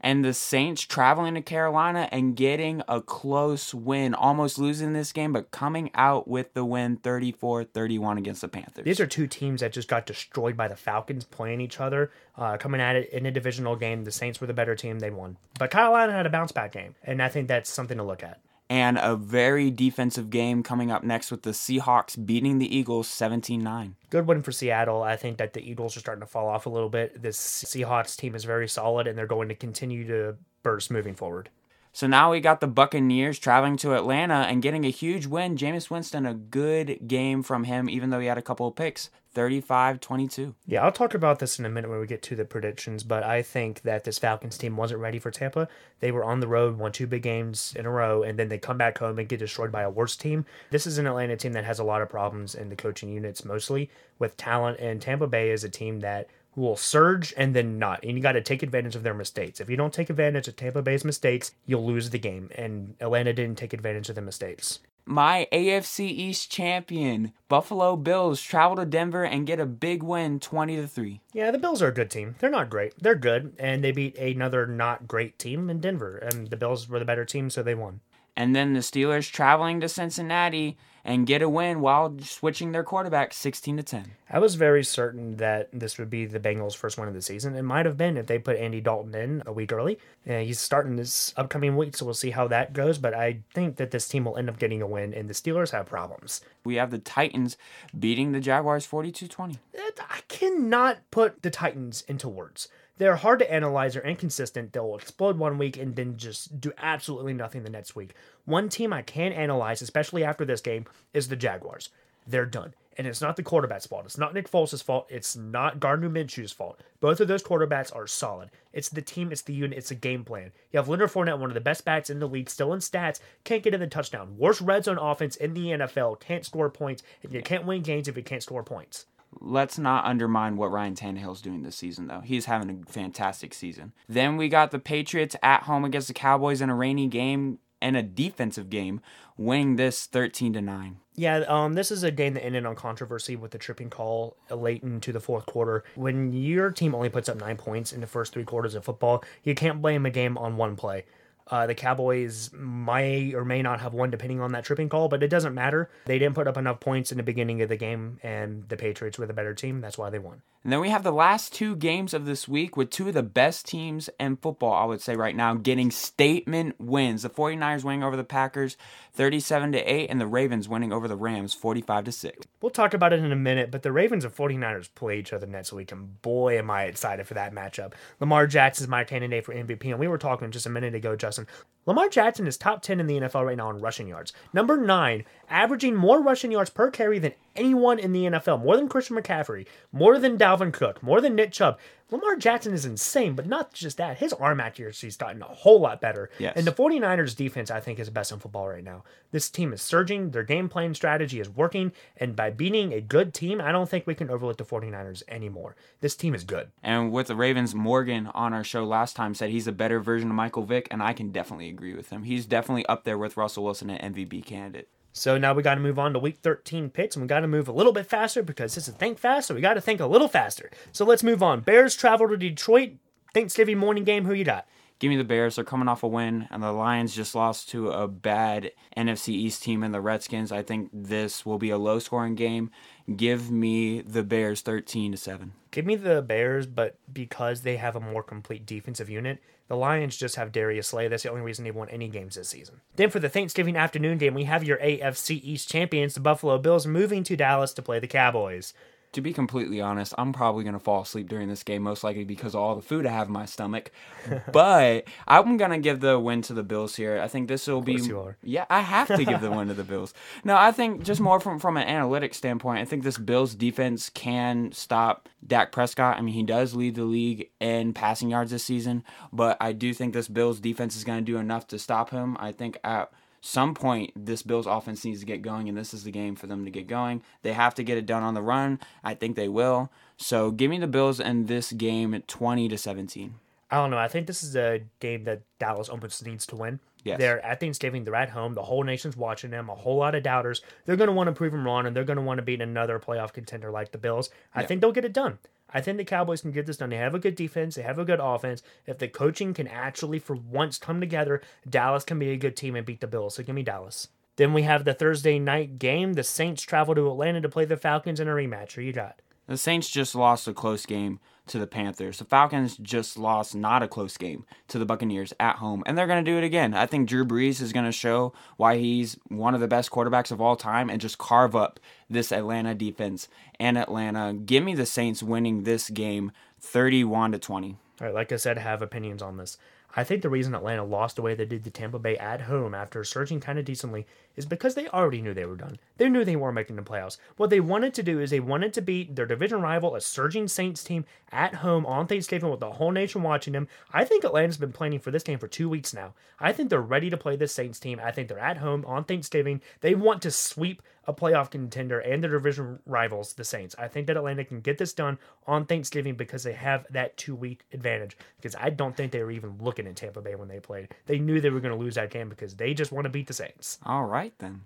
And 0.00 0.24
the 0.24 0.32
Saints 0.32 0.82
traveling 0.82 1.34
to 1.34 1.42
Carolina 1.42 2.08
and 2.10 2.34
getting 2.34 2.82
a 2.88 3.02
close 3.02 3.74
win, 3.74 4.14
almost 4.14 4.58
losing 4.58 4.94
this 4.94 5.12
game, 5.12 5.32
but 5.32 5.50
coming 5.50 5.90
out 5.94 6.26
with 6.26 6.54
the 6.54 6.64
win 6.64 6.96
34-31 6.96 8.16
against 8.16 8.40
the 8.40 8.48
Panthers. 8.48 8.84
These 8.84 9.00
are 9.00 9.06
two 9.06 9.26
teams 9.26 9.60
that 9.60 9.72
just 9.72 9.88
got 9.88 10.06
destroyed 10.06 10.56
by 10.56 10.68
the 10.68 10.76
Falcons 10.76 11.24
playing 11.24 11.60
each 11.60 11.78
other, 11.78 12.10
uh, 12.38 12.56
coming 12.56 12.80
at 12.80 12.96
it 12.96 13.10
in 13.10 13.26
a 13.26 13.30
divisional 13.30 13.76
game. 13.76 14.04
The 14.04 14.12
Saints 14.12 14.40
were 14.40 14.46
the 14.46 14.54
better 14.54 14.74
team. 14.74 14.98
They 15.00 15.10
won. 15.10 15.36
But 15.58 15.70
Kyle 15.70 15.90
Carolina 15.90 16.12
had 16.12 16.26
a 16.26 16.30
bounce 16.30 16.52
back 16.52 16.72
game, 16.72 16.94
and 17.02 17.20
I 17.20 17.28
think 17.28 17.48
that's 17.48 17.68
something 17.68 17.98
to 17.98 18.04
look 18.04 18.22
at. 18.22 18.38
And 18.70 18.98
a 18.98 19.16
very 19.16 19.68
defensive 19.68 20.30
game 20.30 20.62
coming 20.62 20.92
up 20.92 21.02
next 21.02 21.32
with 21.32 21.42
the 21.42 21.50
Seahawks 21.50 22.24
beating 22.24 22.58
the 22.58 22.74
Eagles 22.74 23.08
17-9. 23.08 23.94
Good 24.10 24.28
win 24.28 24.42
for 24.44 24.52
Seattle. 24.52 25.02
I 25.02 25.16
think 25.16 25.38
that 25.38 25.54
the 25.54 25.68
Eagles 25.68 25.96
are 25.96 26.00
starting 26.00 26.20
to 26.20 26.26
fall 26.26 26.48
off 26.48 26.66
a 26.66 26.70
little 26.70 26.88
bit. 26.88 27.20
This 27.20 27.36
Seahawks 27.36 28.16
team 28.16 28.36
is 28.36 28.44
very 28.44 28.68
solid, 28.68 29.08
and 29.08 29.18
they're 29.18 29.26
going 29.26 29.48
to 29.48 29.56
continue 29.56 30.06
to 30.06 30.36
burst 30.62 30.90
moving 30.90 31.16
forward. 31.16 31.50
So 31.92 32.06
now 32.06 32.30
we 32.30 32.40
got 32.40 32.60
the 32.60 32.66
Buccaneers 32.66 33.38
traveling 33.38 33.76
to 33.78 33.94
Atlanta 33.94 34.46
and 34.48 34.62
getting 34.62 34.84
a 34.84 34.90
huge 34.90 35.26
win. 35.26 35.56
Jameis 35.56 35.90
Winston, 35.90 36.24
a 36.24 36.34
good 36.34 37.08
game 37.08 37.42
from 37.42 37.64
him, 37.64 37.90
even 37.90 38.10
though 38.10 38.20
he 38.20 38.26
had 38.26 38.38
a 38.38 38.42
couple 38.42 38.68
of 38.68 38.76
picks. 38.76 39.10
35-22. 39.34 40.54
Yeah, 40.66 40.84
I'll 40.84 40.90
talk 40.90 41.14
about 41.14 41.38
this 41.38 41.58
in 41.58 41.64
a 41.64 41.68
minute 41.68 41.88
when 41.88 42.00
we 42.00 42.06
get 42.06 42.22
to 42.22 42.36
the 42.36 42.44
predictions, 42.44 43.04
but 43.04 43.22
I 43.22 43.42
think 43.42 43.82
that 43.82 44.04
this 44.04 44.18
Falcons 44.18 44.58
team 44.58 44.76
wasn't 44.76 45.00
ready 45.00 45.18
for 45.18 45.30
Tampa. 45.30 45.68
They 46.00 46.10
were 46.10 46.24
on 46.24 46.40
the 46.40 46.48
road, 46.48 46.78
won 46.78 46.90
two 46.90 47.06
big 47.06 47.22
games 47.22 47.72
in 47.76 47.86
a 47.86 47.90
row, 47.90 48.22
and 48.24 48.38
then 48.38 48.48
they 48.48 48.58
come 48.58 48.78
back 48.78 48.98
home 48.98 49.18
and 49.18 49.28
get 49.28 49.38
destroyed 49.38 49.70
by 49.70 49.82
a 49.82 49.90
worse 49.90 50.16
team. 50.16 50.46
This 50.70 50.86
is 50.86 50.98
an 50.98 51.06
Atlanta 51.06 51.36
team 51.36 51.52
that 51.52 51.64
has 51.64 51.78
a 51.78 51.84
lot 51.84 52.02
of 52.02 52.08
problems 52.08 52.54
in 52.54 52.70
the 52.70 52.76
coaching 52.76 53.12
units, 53.12 53.44
mostly 53.44 53.88
with 54.18 54.36
talent, 54.36 54.80
and 54.80 55.00
Tampa 55.00 55.28
Bay 55.28 55.50
is 55.50 55.62
a 55.62 55.68
team 55.68 56.00
that 56.00 56.28
will 56.56 56.76
surge 56.76 57.32
and 57.36 57.54
then 57.54 57.78
not. 57.78 58.04
And 58.04 58.16
you 58.16 58.22
got 58.22 58.32
to 58.32 58.40
take 58.40 58.62
advantage 58.62 58.96
of 58.96 59.02
their 59.02 59.14
mistakes. 59.14 59.60
If 59.60 59.70
you 59.70 59.76
don't 59.76 59.92
take 59.92 60.10
advantage 60.10 60.48
of 60.48 60.56
Tampa 60.56 60.82
Bay's 60.82 61.04
mistakes, 61.04 61.52
you'll 61.66 61.86
lose 61.86 62.10
the 62.10 62.18
game. 62.18 62.50
And 62.54 62.94
Atlanta 63.00 63.32
didn't 63.32 63.58
take 63.58 63.72
advantage 63.72 64.08
of 64.08 64.14
the 64.14 64.22
mistakes. 64.22 64.80
My 65.06 65.48
AFC 65.50 66.08
East 66.10 66.52
champion, 66.52 67.32
Buffalo 67.48 67.96
Bills, 67.96 68.40
travel 68.40 68.76
to 68.76 68.84
Denver 68.84 69.24
and 69.24 69.46
get 69.46 69.58
a 69.58 69.66
big 69.66 70.02
win 70.02 70.38
20 70.38 70.76
to 70.76 70.86
3. 70.86 71.20
Yeah, 71.32 71.50
the 71.50 71.58
Bills 71.58 71.82
are 71.82 71.88
a 71.88 71.94
good 71.94 72.10
team. 72.10 72.36
They're 72.38 72.50
not 72.50 72.70
great. 72.70 72.94
They're 73.00 73.14
good. 73.14 73.54
And 73.58 73.82
they 73.82 73.92
beat 73.92 74.16
another 74.18 74.66
not 74.66 75.08
great 75.08 75.38
team 75.38 75.70
in 75.70 75.80
Denver. 75.80 76.16
And 76.16 76.48
the 76.48 76.56
Bills 76.56 76.88
were 76.88 76.98
the 76.98 77.04
better 77.04 77.24
team, 77.24 77.50
so 77.50 77.62
they 77.62 77.74
won. 77.74 78.00
And 78.36 78.54
then 78.54 78.74
the 78.74 78.80
Steelers 78.80 79.30
traveling 79.30 79.80
to 79.80 79.88
Cincinnati 79.88 80.78
and 81.04 81.26
get 81.26 81.42
a 81.42 81.48
win 81.48 81.80
while 81.80 82.16
switching 82.20 82.72
their 82.72 82.84
quarterback 82.84 83.32
16 83.32 83.78
to 83.78 83.82
10. 83.82 84.12
I 84.28 84.38
was 84.38 84.54
very 84.54 84.84
certain 84.84 85.36
that 85.36 85.68
this 85.72 85.98
would 85.98 86.10
be 86.10 86.26
the 86.26 86.40
Bengals' 86.40 86.76
first 86.76 86.98
win 86.98 87.08
of 87.08 87.14
the 87.14 87.22
season. 87.22 87.56
It 87.56 87.62
might 87.62 87.86
have 87.86 87.96
been 87.96 88.16
if 88.16 88.26
they 88.26 88.38
put 88.38 88.56
Andy 88.56 88.80
Dalton 88.80 89.14
in 89.14 89.42
a 89.46 89.52
week 89.52 89.72
early. 89.72 89.98
Uh, 90.28 90.38
he's 90.38 90.60
starting 90.60 90.96
this 90.96 91.34
upcoming 91.36 91.76
week, 91.76 91.96
so 91.96 92.04
we'll 92.04 92.14
see 92.14 92.30
how 92.30 92.46
that 92.48 92.72
goes. 92.72 92.98
But 92.98 93.14
I 93.14 93.40
think 93.54 93.76
that 93.76 93.90
this 93.90 94.08
team 94.08 94.24
will 94.24 94.36
end 94.36 94.48
up 94.48 94.58
getting 94.58 94.82
a 94.82 94.86
win, 94.86 95.14
and 95.14 95.28
the 95.28 95.34
Steelers 95.34 95.70
have 95.70 95.86
problems. 95.86 96.42
We 96.64 96.76
have 96.76 96.90
the 96.90 96.98
Titans 96.98 97.56
beating 97.98 98.32
the 98.32 98.40
Jaguars 98.40 98.86
42-20. 98.86 99.58
I 99.76 100.20
cannot 100.28 100.98
put 101.10 101.42
the 101.42 101.50
Titans 101.50 102.04
into 102.06 102.28
words. 102.28 102.68
They're 103.00 103.16
hard 103.16 103.38
to 103.38 103.50
analyze. 103.50 103.94
They're 103.94 104.02
inconsistent. 104.02 104.74
They'll 104.74 104.94
explode 104.94 105.38
one 105.38 105.56
week 105.56 105.78
and 105.78 105.96
then 105.96 106.18
just 106.18 106.60
do 106.60 106.70
absolutely 106.76 107.32
nothing 107.32 107.62
the 107.62 107.70
next 107.70 107.96
week. 107.96 108.12
One 108.44 108.68
team 108.68 108.92
I 108.92 109.00
can 109.00 109.32
analyze, 109.32 109.80
especially 109.80 110.22
after 110.22 110.44
this 110.44 110.60
game, 110.60 110.84
is 111.14 111.28
the 111.28 111.34
Jaguars. 111.34 111.88
They're 112.26 112.44
done. 112.44 112.74
And 112.98 113.06
it's 113.06 113.22
not 113.22 113.36
the 113.36 113.42
quarterback's 113.42 113.86
fault. 113.86 114.04
It's 114.04 114.18
not 114.18 114.34
Nick 114.34 114.50
Foles' 114.50 114.84
fault. 114.84 115.06
It's 115.08 115.34
not 115.34 115.80
Gardner 115.80 116.10
Minshew's 116.10 116.52
fault. 116.52 116.78
Both 117.00 117.22
of 117.22 117.28
those 117.28 117.42
quarterbacks 117.42 117.96
are 117.96 118.06
solid. 118.06 118.50
It's 118.74 118.90
the 118.90 119.00
team, 119.00 119.32
it's 119.32 119.40
the 119.40 119.54
unit, 119.54 119.78
it's 119.78 119.88
the 119.88 119.94
game 119.94 120.22
plan. 120.22 120.52
You 120.70 120.78
have 120.78 120.90
Leonard 120.90 121.10
Fournette, 121.10 121.38
one 121.38 121.48
of 121.48 121.54
the 121.54 121.60
best 121.62 121.86
backs 121.86 122.10
in 122.10 122.20
the 122.20 122.28
league, 122.28 122.50
still 122.50 122.74
in 122.74 122.80
stats, 122.80 123.20
can't 123.44 123.62
get 123.62 123.72
in 123.72 123.80
the 123.80 123.86
touchdown. 123.86 124.36
Worst 124.36 124.60
red 124.60 124.84
zone 124.84 124.98
offense 124.98 125.36
in 125.36 125.54
the 125.54 125.68
NFL, 125.68 126.20
can't 126.20 126.44
score 126.44 126.68
points, 126.68 127.02
and 127.22 127.32
you 127.32 127.40
can't 127.40 127.64
win 127.64 127.80
games 127.80 128.08
if 128.08 128.16
you 128.18 128.22
can't 128.22 128.42
score 128.42 128.62
points. 128.62 129.06
Let's 129.38 129.78
not 129.78 130.04
undermine 130.04 130.56
what 130.56 130.72
Ryan 130.72 130.94
Tannehill's 130.94 131.40
doing 131.40 131.62
this 131.62 131.76
season, 131.76 132.08
though. 132.08 132.20
He's 132.20 132.46
having 132.46 132.70
a 132.70 132.90
fantastic 132.90 133.54
season. 133.54 133.92
Then 134.08 134.36
we 134.36 134.48
got 134.48 134.70
the 134.70 134.78
Patriots 134.78 135.36
at 135.42 135.64
home 135.64 135.84
against 135.84 136.08
the 136.08 136.14
Cowboys 136.14 136.60
in 136.60 136.68
a 136.68 136.74
rainy 136.74 137.06
game 137.06 137.58
and 137.80 137.96
a 137.96 138.02
defensive 138.02 138.68
game, 138.68 139.00
winning 139.36 139.76
this 139.76 140.06
13 140.06 140.52
to 140.54 140.60
9. 140.60 140.96
Yeah, 141.14 141.38
um, 141.48 141.74
this 141.74 141.90
is 141.90 142.02
a 142.02 142.10
game 142.10 142.34
that 142.34 142.44
ended 142.44 142.64
on 142.64 142.74
controversy 142.74 143.36
with 143.36 143.50
the 143.50 143.58
tripping 143.58 143.90
call 143.90 144.36
late 144.50 144.82
into 144.82 145.12
the 145.12 145.20
fourth 145.20 145.46
quarter. 145.46 145.84
When 145.94 146.32
your 146.32 146.70
team 146.70 146.94
only 146.94 147.08
puts 147.08 147.28
up 147.28 147.38
nine 147.38 147.56
points 147.56 147.92
in 147.92 148.00
the 148.00 148.06
first 148.06 148.32
three 148.32 148.44
quarters 148.44 148.74
of 148.74 148.84
football, 148.84 149.24
you 149.44 149.54
can't 149.54 149.82
blame 149.82 150.06
a 150.06 150.10
game 150.10 150.38
on 150.38 150.56
one 150.56 150.76
play. 150.76 151.04
Uh, 151.50 151.66
the 151.66 151.74
Cowboys 151.74 152.50
may 152.52 153.34
or 153.34 153.44
may 153.44 153.60
not 153.60 153.80
have 153.80 153.92
won 153.92 154.10
depending 154.10 154.40
on 154.40 154.52
that 154.52 154.64
tripping 154.64 154.88
call, 154.88 155.08
but 155.08 155.22
it 155.22 155.28
doesn't 155.28 155.54
matter. 155.54 155.90
They 156.06 156.18
didn't 156.18 156.36
put 156.36 156.46
up 156.46 156.56
enough 156.56 156.78
points 156.78 157.10
in 157.10 157.18
the 157.18 157.24
beginning 157.24 157.60
of 157.60 157.68
the 157.68 157.76
game, 157.76 158.18
and 158.22 158.68
the 158.68 158.76
Patriots 158.76 159.18
were 159.18 159.26
the 159.26 159.32
better 159.32 159.54
team. 159.54 159.80
That's 159.80 159.98
why 159.98 160.10
they 160.10 160.20
won. 160.20 160.42
And 160.62 160.70
then 160.70 160.80
we 160.80 160.90
have 160.90 161.02
the 161.02 161.10
last 161.10 161.54
two 161.54 161.74
games 161.74 162.12
of 162.12 162.26
this 162.26 162.46
week 162.46 162.76
with 162.76 162.90
two 162.90 163.08
of 163.08 163.14
the 163.14 163.22
best 163.22 163.66
teams 163.66 164.10
in 164.20 164.36
football, 164.36 164.74
I 164.74 164.84
would 164.84 165.00
say 165.00 165.16
right 165.16 165.34
now, 165.34 165.54
getting 165.54 165.90
statement 165.90 166.78
wins. 166.78 167.22
The 167.22 167.30
49ers 167.30 167.82
winning 167.82 168.04
over 168.04 168.14
the 168.14 168.24
Packers 168.24 168.76
37 169.14 169.72
to 169.72 169.78
8 169.78 170.08
and 170.08 170.20
the 170.20 170.26
Ravens 170.26 170.68
winning 170.68 170.92
over 170.92 171.08
the 171.08 171.16
Rams 171.16 171.54
45 171.54 172.04
to 172.04 172.12
6. 172.12 172.46
We'll 172.60 172.70
talk 172.70 172.92
about 172.92 173.14
it 173.14 173.20
in 173.20 173.32
a 173.32 173.36
minute, 173.36 173.70
but 173.70 173.82
the 173.82 173.90
Ravens 173.90 174.24
and 174.26 174.34
49ers 174.34 174.90
play 174.94 175.18
each 175.18 175.32
other 175.32 175.46
next 175.46 175.72
week, 175.72 175.92
and 175.92 176.20
boy, 176.20 176.58
am 176.58 176.70
I 176.70 176.84
excited 176.84 177.26
for 177.26 177.34
that 177.34 177.54
matchup. 177.54 177.94
Lamar 178.20 178.46
Jackson 178.46 178.84
is 178.84 178.88
my 178.88 179.02
candidate 179.04 179.46
for 179.46 179.54
MVP, 179.54 179.86
and 179.86 179.98
we 179.98 180.08
were 180.08 180.18
talking 180.18 180.50
just 180.50 180.66
a 180.66 180.70
minute 180.70 180.94
ago, 180.94 181.16
Justin 181.16 181.39
lesson. 181.40 181.54
Lamar 181.86 182.08
Jackson 182.08 182.46
is 182.46 182.56
top 182.56 182.82
10 182.82 183.00
in 183.00 183.06
the 183.06 183.20
NFL 183.20 183.46
right 183.46 183.56
now 183.56 183.70
in 183.70 183.80
rushing 183.80 184.06
yards. 184.06 184.32
Number 184.52 184.76
9, 184.76 185.24
averaging 185.48 185.94
more 185.94 186.22
rushing 186.22 186.52
yards 186.52 186.70
per 186.70 186.90
carry 186.90 187.18
than 187.18 187.32
anyone 187.56 187.98
in 187.98 188.12
the 188.12 188.24
NFL, 188.24 188.62
more 188.62 188.76
than 188.76 188.88
Christian 188.88 189.16
McCaffrey, 189.16 189.66
more 189.90 190.18
than 190.18 190.38
Dalvin 190.38 190.72
Cook, 190.72 191.02
more 191.02 191.20
than 191.20 191.34
Nick 191.34 191.52
Chubb. 191.52 191.78
Lamar 192.10 192.34
Jackson 192.34 192.74
is 192.74 192.84
insane, 192.84 193.34
but 193.34 193.46
not 193.46 193.72
just 193.72 193.96
that. 193.98 194.18
His 194.18 194.32
arm 194.32 194.58
accuracy's 194.58 195.16
gotten 195.16 195.42
a 195.42 195.46
whole 195.46 195.80
lot 195.80 196.00
better. 196.00 196.28
Yes. 196.38 196.54
And 196.56 196.66
the 196.66 196.72
49ers 196.72 197.36
defense, 197.36 197.70
I 197.70 197.78
think, 197.78 198.00
is 198.00 198.08
the 198.08 198.12
best 198.12 198.32
in 198.32 198.40
football 198.40 198.68
right 198.68 198.82
now. 198.82 199.04
This 199.30 199.48
team 199.48 199.72
is 199.72 199.80
surging, 199.80 200.30
their 200.30 200.42
game 200.42 200.68
plan 200.68 200.94
strategy 200.94 201.38
is 201.38 201.48
working, 201.48 201.92
and 202.16 202.34
by 202.34 202.50
beating 202.50 202.92
a 202.92 203.00
good 203.00 203.32
team, 203.32 203.60
I 203.60 203.70
don't 203.70 203.88
think 203.88 204.08
we 204.08 204.16
can 204.16 204.28
overlook 204.28 204.56
the 204.58 204.64
49ers 204.64 205.22
anymore. 205.28 205.76
This 206.00 206.16
team 206.16 206.34
is 206.34 206.42
good. 206.42 206.70
And 206.82 207.12
with 207.12 207.28
the 207.28 207.36
Ravens, 207.36 207.76
Morgan 207.76 208.26
on 208.34 208.52
our 208.52 208.64
show 208.64 208.84
last 208.84 209.14
time 209.14 209.34
said 209.34 209.50
he's 209.50 209.68
a 209.68 209.72
better 209.72 210.00
version 210.00 210.30
of 210.30 210.34
Michael 210.34 210.64
Vick, 210.64 210.88
and 210.90 211.00
I 211.00 211.12
can 211.12 211.30
definitely 211.30 211.68
agree 211.70 211.94
with 211.94 212.10
him. 212.10 212.24
He's 212.24 212.46
definitely 212.46 212.86
up 212.86 213.04
there 213.04 213.18
with 213.18 213.36
Russell 213.36 213.64
Wilson, 213.64 213.90
an 213.90 214.14
MVP 214.14 214.44
candidate. 214.44 214.88
So 215.12 215.38
now 215.38 215.54
we 215.54 215.62
got 215.62 215.74
to 215.74 215.80
move 215.80 215.98
on 215.98 216.12
to 216.12 216.18
week 216.18 216.38
13 216.38 216.90
picks, 216.90 217.16
and 217.16 217.22
we 217.22 217.26
got 217.28 217.40
to 217.40 217.48
move 217.48 217.66
a 217.66 217.72
little 217.72 217.92
bit 217.92 218.06
faster 218.06 218.42
because 218.42 218.74
this 218.74 218.86
is 218.86 218.94
think 218.94 219.18
fast, 219.18 219.48
so 219.48 219.54
we 219.54 219.60
got 219.60 219.74
to 219.74 219.80
think 219.80 220.00
a 220.00 220.06
little 220.06 220.28
faster. 220.28 220.70
So 220.92 221.04
let's 221.04 221.22
move 221.22 221.42
on. 221.42 221.60
Bears 221.60 221.96
travel 221.96 222.28
to 222.28 222.36
Detroit. 222.36 222.92
Thanksgiving 223.32 223.78
morning 223.78 224.04
game. 224.04 224.24
Who 224.24 224.34
you 224.34 224.44
got? 224.44 224.66
Give 225.00 225.08
me 225.08 225.16
the 225.16 225.24
Bears. 225.24 225.56
They're 225.56 225.64
coming 225.64 225.88
off 225.88 226.02
a 226.02 226.08
win, 226.08 226.46
and 226.50 226.62
the 226.62 226.72
Lions 226.72 227.16
just 227.16 227.34
lost 227.34 227.70
to 227.70 227.90
a 227.90 228.06
bad 228.06 228.70
NFC 228.94 229.30
East 229.30 229.62
team 229.62 229.82
in 229.82 229.92
the 229.92 230.00
Redskins. 230.00 230.52
I 230.52 230.62
think 230.62 230.90
this 230.92 231.46
will 231.46 231.58
be 231.58 231.70
a 231.70 231.78
low 231.78 231.98
scoring 231.98 232.34
game. 232.34 232.70
Give 233.16 233.50
me 233.50 234.02
the 234.02 234.22
Bears 234.22 234.60
13 234.60 235.12
to 235.12 235.18
7. 235.18 235.52
Give 235.70 235.86
me 235.86 235.96
the 235.96 236.20
Bears, 236.20 236.66
but 236.66 236.98
because 237.10 237.62
they 237.62 237.78
have 237.78 237.96
a 237.96 238.00
more 238.00 238.22
complete 238.22 238.66
defensive 238.66 239.08
unit, 239.08 239.40
the 239.68 239.76
Lions 239.76 240.18
just 240.18 240.36
have 240.36 240.52
Darius 240.52 240.88
Slay. 240.88 241.08
That's 241.08 241.22
the 241.22 241.30
only 241.30 241.42
reason 241.42 241.64
they've 241.64 241.74
won 241.74 241.88
any 241.88 242.08
games 242.08 242.34
this 242.34 242.50
season. 242.50 242.82
Then 242.96 243.08
for 243.08 243.20
the 243.20 243.28
Thanksgiving 243.30 243.76
afternoon 243.76 244.18
game, 244.18 244.34
we 244.34 244.44
have 244.44 244.64
your 244.64 244.78
AFC 244.78 245.40
East 245.42 245.70
champions, 245.70 246.12
the 246.12 246.20
Buffalo 246.20 246.58
Bills, 246.58 246.86
moving 246.86 247.24
to 247.24 247.36
Dallas 247.36 247.72
to 247.72 247.82
play 247.82 248.00
the 248.00 248.06
Cowboys. 248.06 248.74
To 249.12 249.20
be 249.20 249.32
completely 249.32 249.80
honest, 249.80 250.14
I'm 250.16 250.32
probably 250.32 250.62
going 250.62 250.74
to 250.74 250.80
fall 250.80 251.02
asleep 251.02 251.28
during 251.28 251.48
this 251.48 251.64
game, 251.64 251.82
most 251.82 252.04
likely 252.04 252.24
because 252.24 252.54
of 252.54 252.60
all 252.60 252.76
the 252.76 252.82
food 252.82 253.06
I 253.06 253.10
have 253.10 253.26
in 253.26 253.32
my 253.32 253.44
stomach. 253.44 253.90
but 254.52 255.04
I'm 255.26 255.56
going 255.56 255.72
to 255.72 255.78
give 255.78 256.00
the 256.00 256.18
win 256.18 256.42
to 256.42 256.54
the 256.54 256.62
Bills 256.62 256.94
here. 256.94 257.20
I 257.20 257.26
think 257.26 257.48
this 257.48 257.66
will 257.66 257.80
be. 257.80 257.94
you 257.94 258.20
are. 258.20 258.36
Yeah, 258.42 258.66
I 258.70 258.80
have 258.80 259.08
to 259.08 259.24
give 259.24 259.40
the 259.40 259.50
win 259.50 259.68
to 259.68 259.74
the 259.74 259.84
Bills. 259.90 260.14
No, 260.44 260.56
I 260.56 260.70
think 260.70 261.02
just 261.02 261.20
more 261.20 261.40
from, 261.40 261.58
from 261.58 261.76
an 261.76 261.88
analytics 261.88 262.34
standpoint, 262.34 262.78
I 262.78 262.84
think 262.84 263.02
this 263.02 263.18
Bills 263.18 263.54
defense 263.54 264.10
can 264.10 264.70
stop 264.72 265.28
Dak 265.46 265.72
Prescott. 265.72 266.16
I 266.16 266.20
mean, 266.20 266.34
he 266.34 266.42
does 266.44 266.74
lead 266.74 266.94
the 266.94 267.04
league 267.04 267.50
in 267.58 267.92
passing 267.92 268.30
yards 268.30 268.52
this 268.52 268.64
season, 268.64 269.02
but 269.32 269.56
I 269.60 269.72
do 269.72 269.92
think 269.92 270.14
this 270.14 270.28
Bills 270.28 270.60
defense 270.60 270.96
is 270.96 271.04
going 271.04 271.18
to 271.18 271.32
do 271.32 271.38
enough 271.38 271.66
to 271.68 271.78
stop 271.78 272.10
him. 272.10 272.36
I 272.38 272.52
think 272.52 272.78
at 272.84 273.10
some 273.40 273.74
point 273.74 274.12
this 274.16 274.42
Bills 274.42 274.66
offense 274.66 275.04
needs 275.04 275.20
to 275.20 275.26
get 275.26 275.42
going, 275.42 275.68
and 275.68 275.76
this 275.76 275.94
is 275.94 276.04
the 276.04 276.10
game 276.10 276.36
for 276.36 276.46
them 276.46 276.64
to 276.64 276.70
get 276.70 276.86
going. 276.86 277.22
They 277.42 277.52
have 277.52 277.74
to 277.76 277.82
get 277.82 277.96
it 277.98 278.06
done 278.06 278.22
on 278.22 278.34
the 278.34 278.42
run. 278.42 278.80
I 279.02 279.14
think 279.14 279.36
they 279.36 279.48
will. 279.48 279.90
So 280.16 280.50
give 280.50 280.70
me 280.70 280.78
the 280.78 280.86
Bills 280.86 281.20
in 281.20 281.46
this 281.46 281.72
game 281.72 282.22
20 282.26 282.68
to 282.68 282.76
17. 282.78 283.34
I 283.70 283.76
don't 283.76 283.90
know. 283.90 283.98
I 283.98 284.08
think 284.08 284.26
this 284.26 284.42
is 284.42 284.56
a 284.56 284.82
game 284.98 285.24
that 285.24 285.42
Dallas 285.58 285.88
almost 285.88 286.24
needs 286.26 286.44
to 286.48 286.56
win. 286.56 286.80
Yes. 287.04 287.18
They're 287.18 287.40
at 287.46 287.60
Thanksgiving. 287.60 288.04
They're 288.04 288.14
at 288.16 288.28
home. 288.30 288.52
The 288.54 288.62
whole 288.62 288.82
nation's 288.82 289.16
watching 289.16 289.50
them. 289.50 289.70
A 289.70 289.74
whole 289.74 289.96
lot 289.96 290.14
of 290.14 290.22
doubters. 290.22 290.60
They're 290.84 290.96
going 290.96 291.08
to 291.08 291.14
want 291.14 291.28
to 291.28 291.32
prove 291.32 291.52
them 291.52 291.64
wrong, 291.64 291.86
and 291.86 291.96
they're 291.96 292.04
going 292.04 292.18
to 292.18 292.22
want 292.22 292.38
to 292.38 292.42
beat 292.42 292.60
another 292.60 292.98
playoff 292.98 293.32
contender 293.32 293.70
like 293.70 293.92
the 293.92 293.98
Bills. 293.98 294.28
I 294.54 294.60
Yeah. 294.60 294.66
think 294.66 294.80
they'll 294.82 294.92
get 294.92 295.04
it 295.06 295.12
done. 295.14 295.38
I 295.72 295.80
think 295.80 295.98
the 295.98 296.04
Cowboys 296.04 296.42
can 296.42 296.52
get 296.52 296.66
this 296.66 296.78
done. 296.78 296.90
They 296.90 296.96
have 296.96 297.14
a 297.14 297.18
good 297.18 297.34
defense. 297.34 297.74
They 297.74 297.82
have 297.82 297.98
a 297.98 298.04
good 298.04 298.20
offense. 298.20 298.62
If 298.86 298.98
the 298.98 299.08
coaching 299.08 299.54
can 299.54 299.68
actually, 299.68 300.18
for 300.18 300.36
once, 300.36 300.78
come 300.78 301.00
together, 301.00 301.42
Dallas 301.68 302.04
can 302.04 302.18
be 302.18 302.30
a 302.30 302.36
good 302.36 302.56
team 302.56 302.74
and 302.76 302.86
beat 302.86 303.00
the 303.00 303.06
Bills. 303.06 303.36
So 303.36 303.42
give 303.42 303.54
me 303.54 303.62
Dallas. 303.62 304.08
Then 304.36 304.52
we 304.52 304.62
have 304.62 304.84
the 304.84 304.94
Thursday 304.94 305.38
night 305.38 305.78
game. 305.78 306.14
The 306.14 306.24
Saints 306.24 306.62
travel 306.62 306.94
to 306.94 307.10
Atlanta 307.10 307.40
to 307.40 307.48
play 307.48 307.64
the 307.64 307.76
Falcons 307.76 308.20
in 308.20 308.28
a 308.28 308.32
rematch. 308.32 308.72
Who 308.72 308.82
you 308.82 308.92
got? 308.92 309.20
The 309.46 309.56
Saints 309.56 309.90
just 309.90 310.14
lost 310.14 310.48
a 310.48 310.54
close 310.54 310.86
game 310.86 311.20
to 311.50 311.58
the 311.58 311.66
Panthers. 311.66 312.18
The 312.18 312.24
Falcons 312.24 312.76
just 312.76 313.18
lost 313.18 313.54
not 313.54 313.82
a 313.82 313.88
close 313.88 314.16
game 314.16 314.46
to 314.68 314.78
the 314.78 314.86
Buccaneers 314.86 315.32
at 315.38 315.56
home, 315.56 315.82
and 315.84 315.96
they're 315.96 316.06
going 316.06 316.24
to 316.24 316.30
do 316.30 316.38
it 316.38 316.44
again. 316.44 316.74
I 316.74 316.86
think 316.86 317.08
Drew 317.08 317.24
Brees 317.24 317.60
is 317.60 317.72
going 317.72 317.84
to 317.84 317.92
show 317.92 318.32
why 318.56 318.78
he's 318.78 319.18
one 319.28 319.54
of 319.54 319.60
the 319.60 319.68
best 319.68 319.90
quarterbacks 319.90 320.30
of 320.30 320.40
all 320.40 320.56
time 320.56 320.88
and 320.88 321.00
just 321.00 321.18
carve 321.18 321.54
up 321.54 321.80
this 322.08 322.32
Atlanta 322.32 322.74
defense 322.74 323.28
and 323.58 323.76
Atlanta. 323.76 324.32
Give 324.32 324.64
me 324.64 324.74
the 324.74 324.86
Saints 324.86 325.22
winning 325.22 325.64
this 325.64 325.90
game 325.90 326.32
31 326.60 327.32
to 327.32 327.38
20. 327.38 327.76
All 328.00 328.06
right, 328.06 328.14
like 328.14 328.32
I 328.32 328.36
said, 328.36 328.56
have 328.58 328.80
opinions 328.80 329.20
on 329.20 329.36
this. 329.36 329.58
I 329.96 330.04
think 330.04 330.22
the 330.22 330.28
reason 330.28 330.54
Atlanta 330.54 330.84
lost 330.84 331.16
the 331.16 331.22
way 331.22 331.34
they 331.34 331.44
did 331.44 331.64
to 331.64 331.70
Tampa 331.70 331.98
Bay 331.98 332.16
at 332.16 332.42
home 332.42 332.74
after 332.74 333.02
surging 333.02 333.40
kind 333.40 333.58
of 333.58 333.64
decently 333.64 334.06
is 334.36 334.46
because 334.46 334.74
they 334.74 334.88
already 334.88 335.20
knew 335.20 335.34
they 335.34 335.44
were 335.44 335.56
done. 335.56 335.78
They 335.98 336.08
knew 336.08 336.24
they 336.24 336.36
weren't 336.36 336.54
making 336.54 336.76
the 336.76 336.82
playoffs. 336.82 337.18
What 337.36 337.50
they 337.50 337.60
wanted 337.60 337.94
to 337.94 338.02
do 338.02 338.20
is 338.20 338.30
they 338.30 338.40
wanted 338.40 338.72
to 338.74 338.82
beat 338.82 339.16
their 339.16 339.26
division 339.26 339.60
rival, 339.60 339.94
a 339.94 340.00
surging 340.00 340.48
Saints 340.48 340.82
team, 340.82 341.04
at 341.32 341.56
home 341.56 341.84
on 341.86 342.06
Thanksgiving 342.06 342.50
with 342.50 342.60
the 342.60 342.72
whole 342.72 342.90
nation 342.90 343.22
watching 343.22 343.52
them. 343.52 343.68
I 343.92 344.04
think 344.04 344.24
Atlanta's 344.24 344.56
been 344.56 344.72
planning 344.72 345.00
for 345.00 345.10
this 345.10 345.22
game 345.22 345.38
for 345.38 345.48
two 345.48 345.68
weeks 345.68 345.92
now. 345.92 346.14
I 346.38 346.52
think 346.52 346.70
they're 346.70 346.80
ready 346.80 347.10
to 347.10 347.16
play 347.16 347.36
this 347.36 347.52
Saints 347.52 347.78
team. 347.78 348.00
I 348.02 348.10
think 348.10 348.28
they're 348.28 348.38
at 348.38 348.58
home 348.58 348.84
on 348.86 349.04
Thanksgiving. 349.04 349.60
They 349.80 349.94
want 349.94 350.22
to 350.22 350.30
sweep 350.30 350.82
a 351.06 351.12
playoff 351.12 351.50
contender 351.50 351.98
and 351.98 352.22
their 352.22 352.30
division 352.30 352.78
rivals, 352.86 353.34
the 353.34 353.44
Saints. 353.44 353.74
I 353.78 353.88
think 353.88 354.06
that 354.06 354.16
Atlanta 354.16 354.44
can 354.44 354.60
get 354.60 354.78
this 354.78 354.92
done 354.92 355.18
on 355.46 355.66
Thanksgiving 355.66 356.14
because 356.14 356.42
they 356.42 356.52
have 356.52 356.86
that 356.90 357.16
two 357.16 357.34
week 357.34 357.64
advantage. 357.72 358.16
Because 358.36 358.54
I 358.54 358.70
don't 358.70 358.96
think 358.96 359.12
they 359.12 359.22
were 359.22 359.30
even 359.30 359.58
looking 359.60 359.86
at 359.86 359.96
Tampa 359.96 360.20
Bay 360.20 360.34
when 360.34 360.48
they 360.48 360.60
played. 360.60 360.88
They 361.06 361.18
knew 361.18 361.40
they 361.40 361.50
were 361.50 361.60
going 361.60 361.76
to 361.76 361.82
lose 361.82 361.96
that 361.96 362.10
game 362.10 362.28
because 362.28 362.54
they 362.54 362.74
just 362.74 362.92
want 362.92 363.04
to 363.04 363.10
beat 363.10 363.26
the 363.26 363.32
Saints. 363.32 363.78
All 363.84 364.04
right, 364.04 364.29
then. 364.38 364.62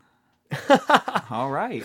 All 1.31 1.51
right. 1.51 1.85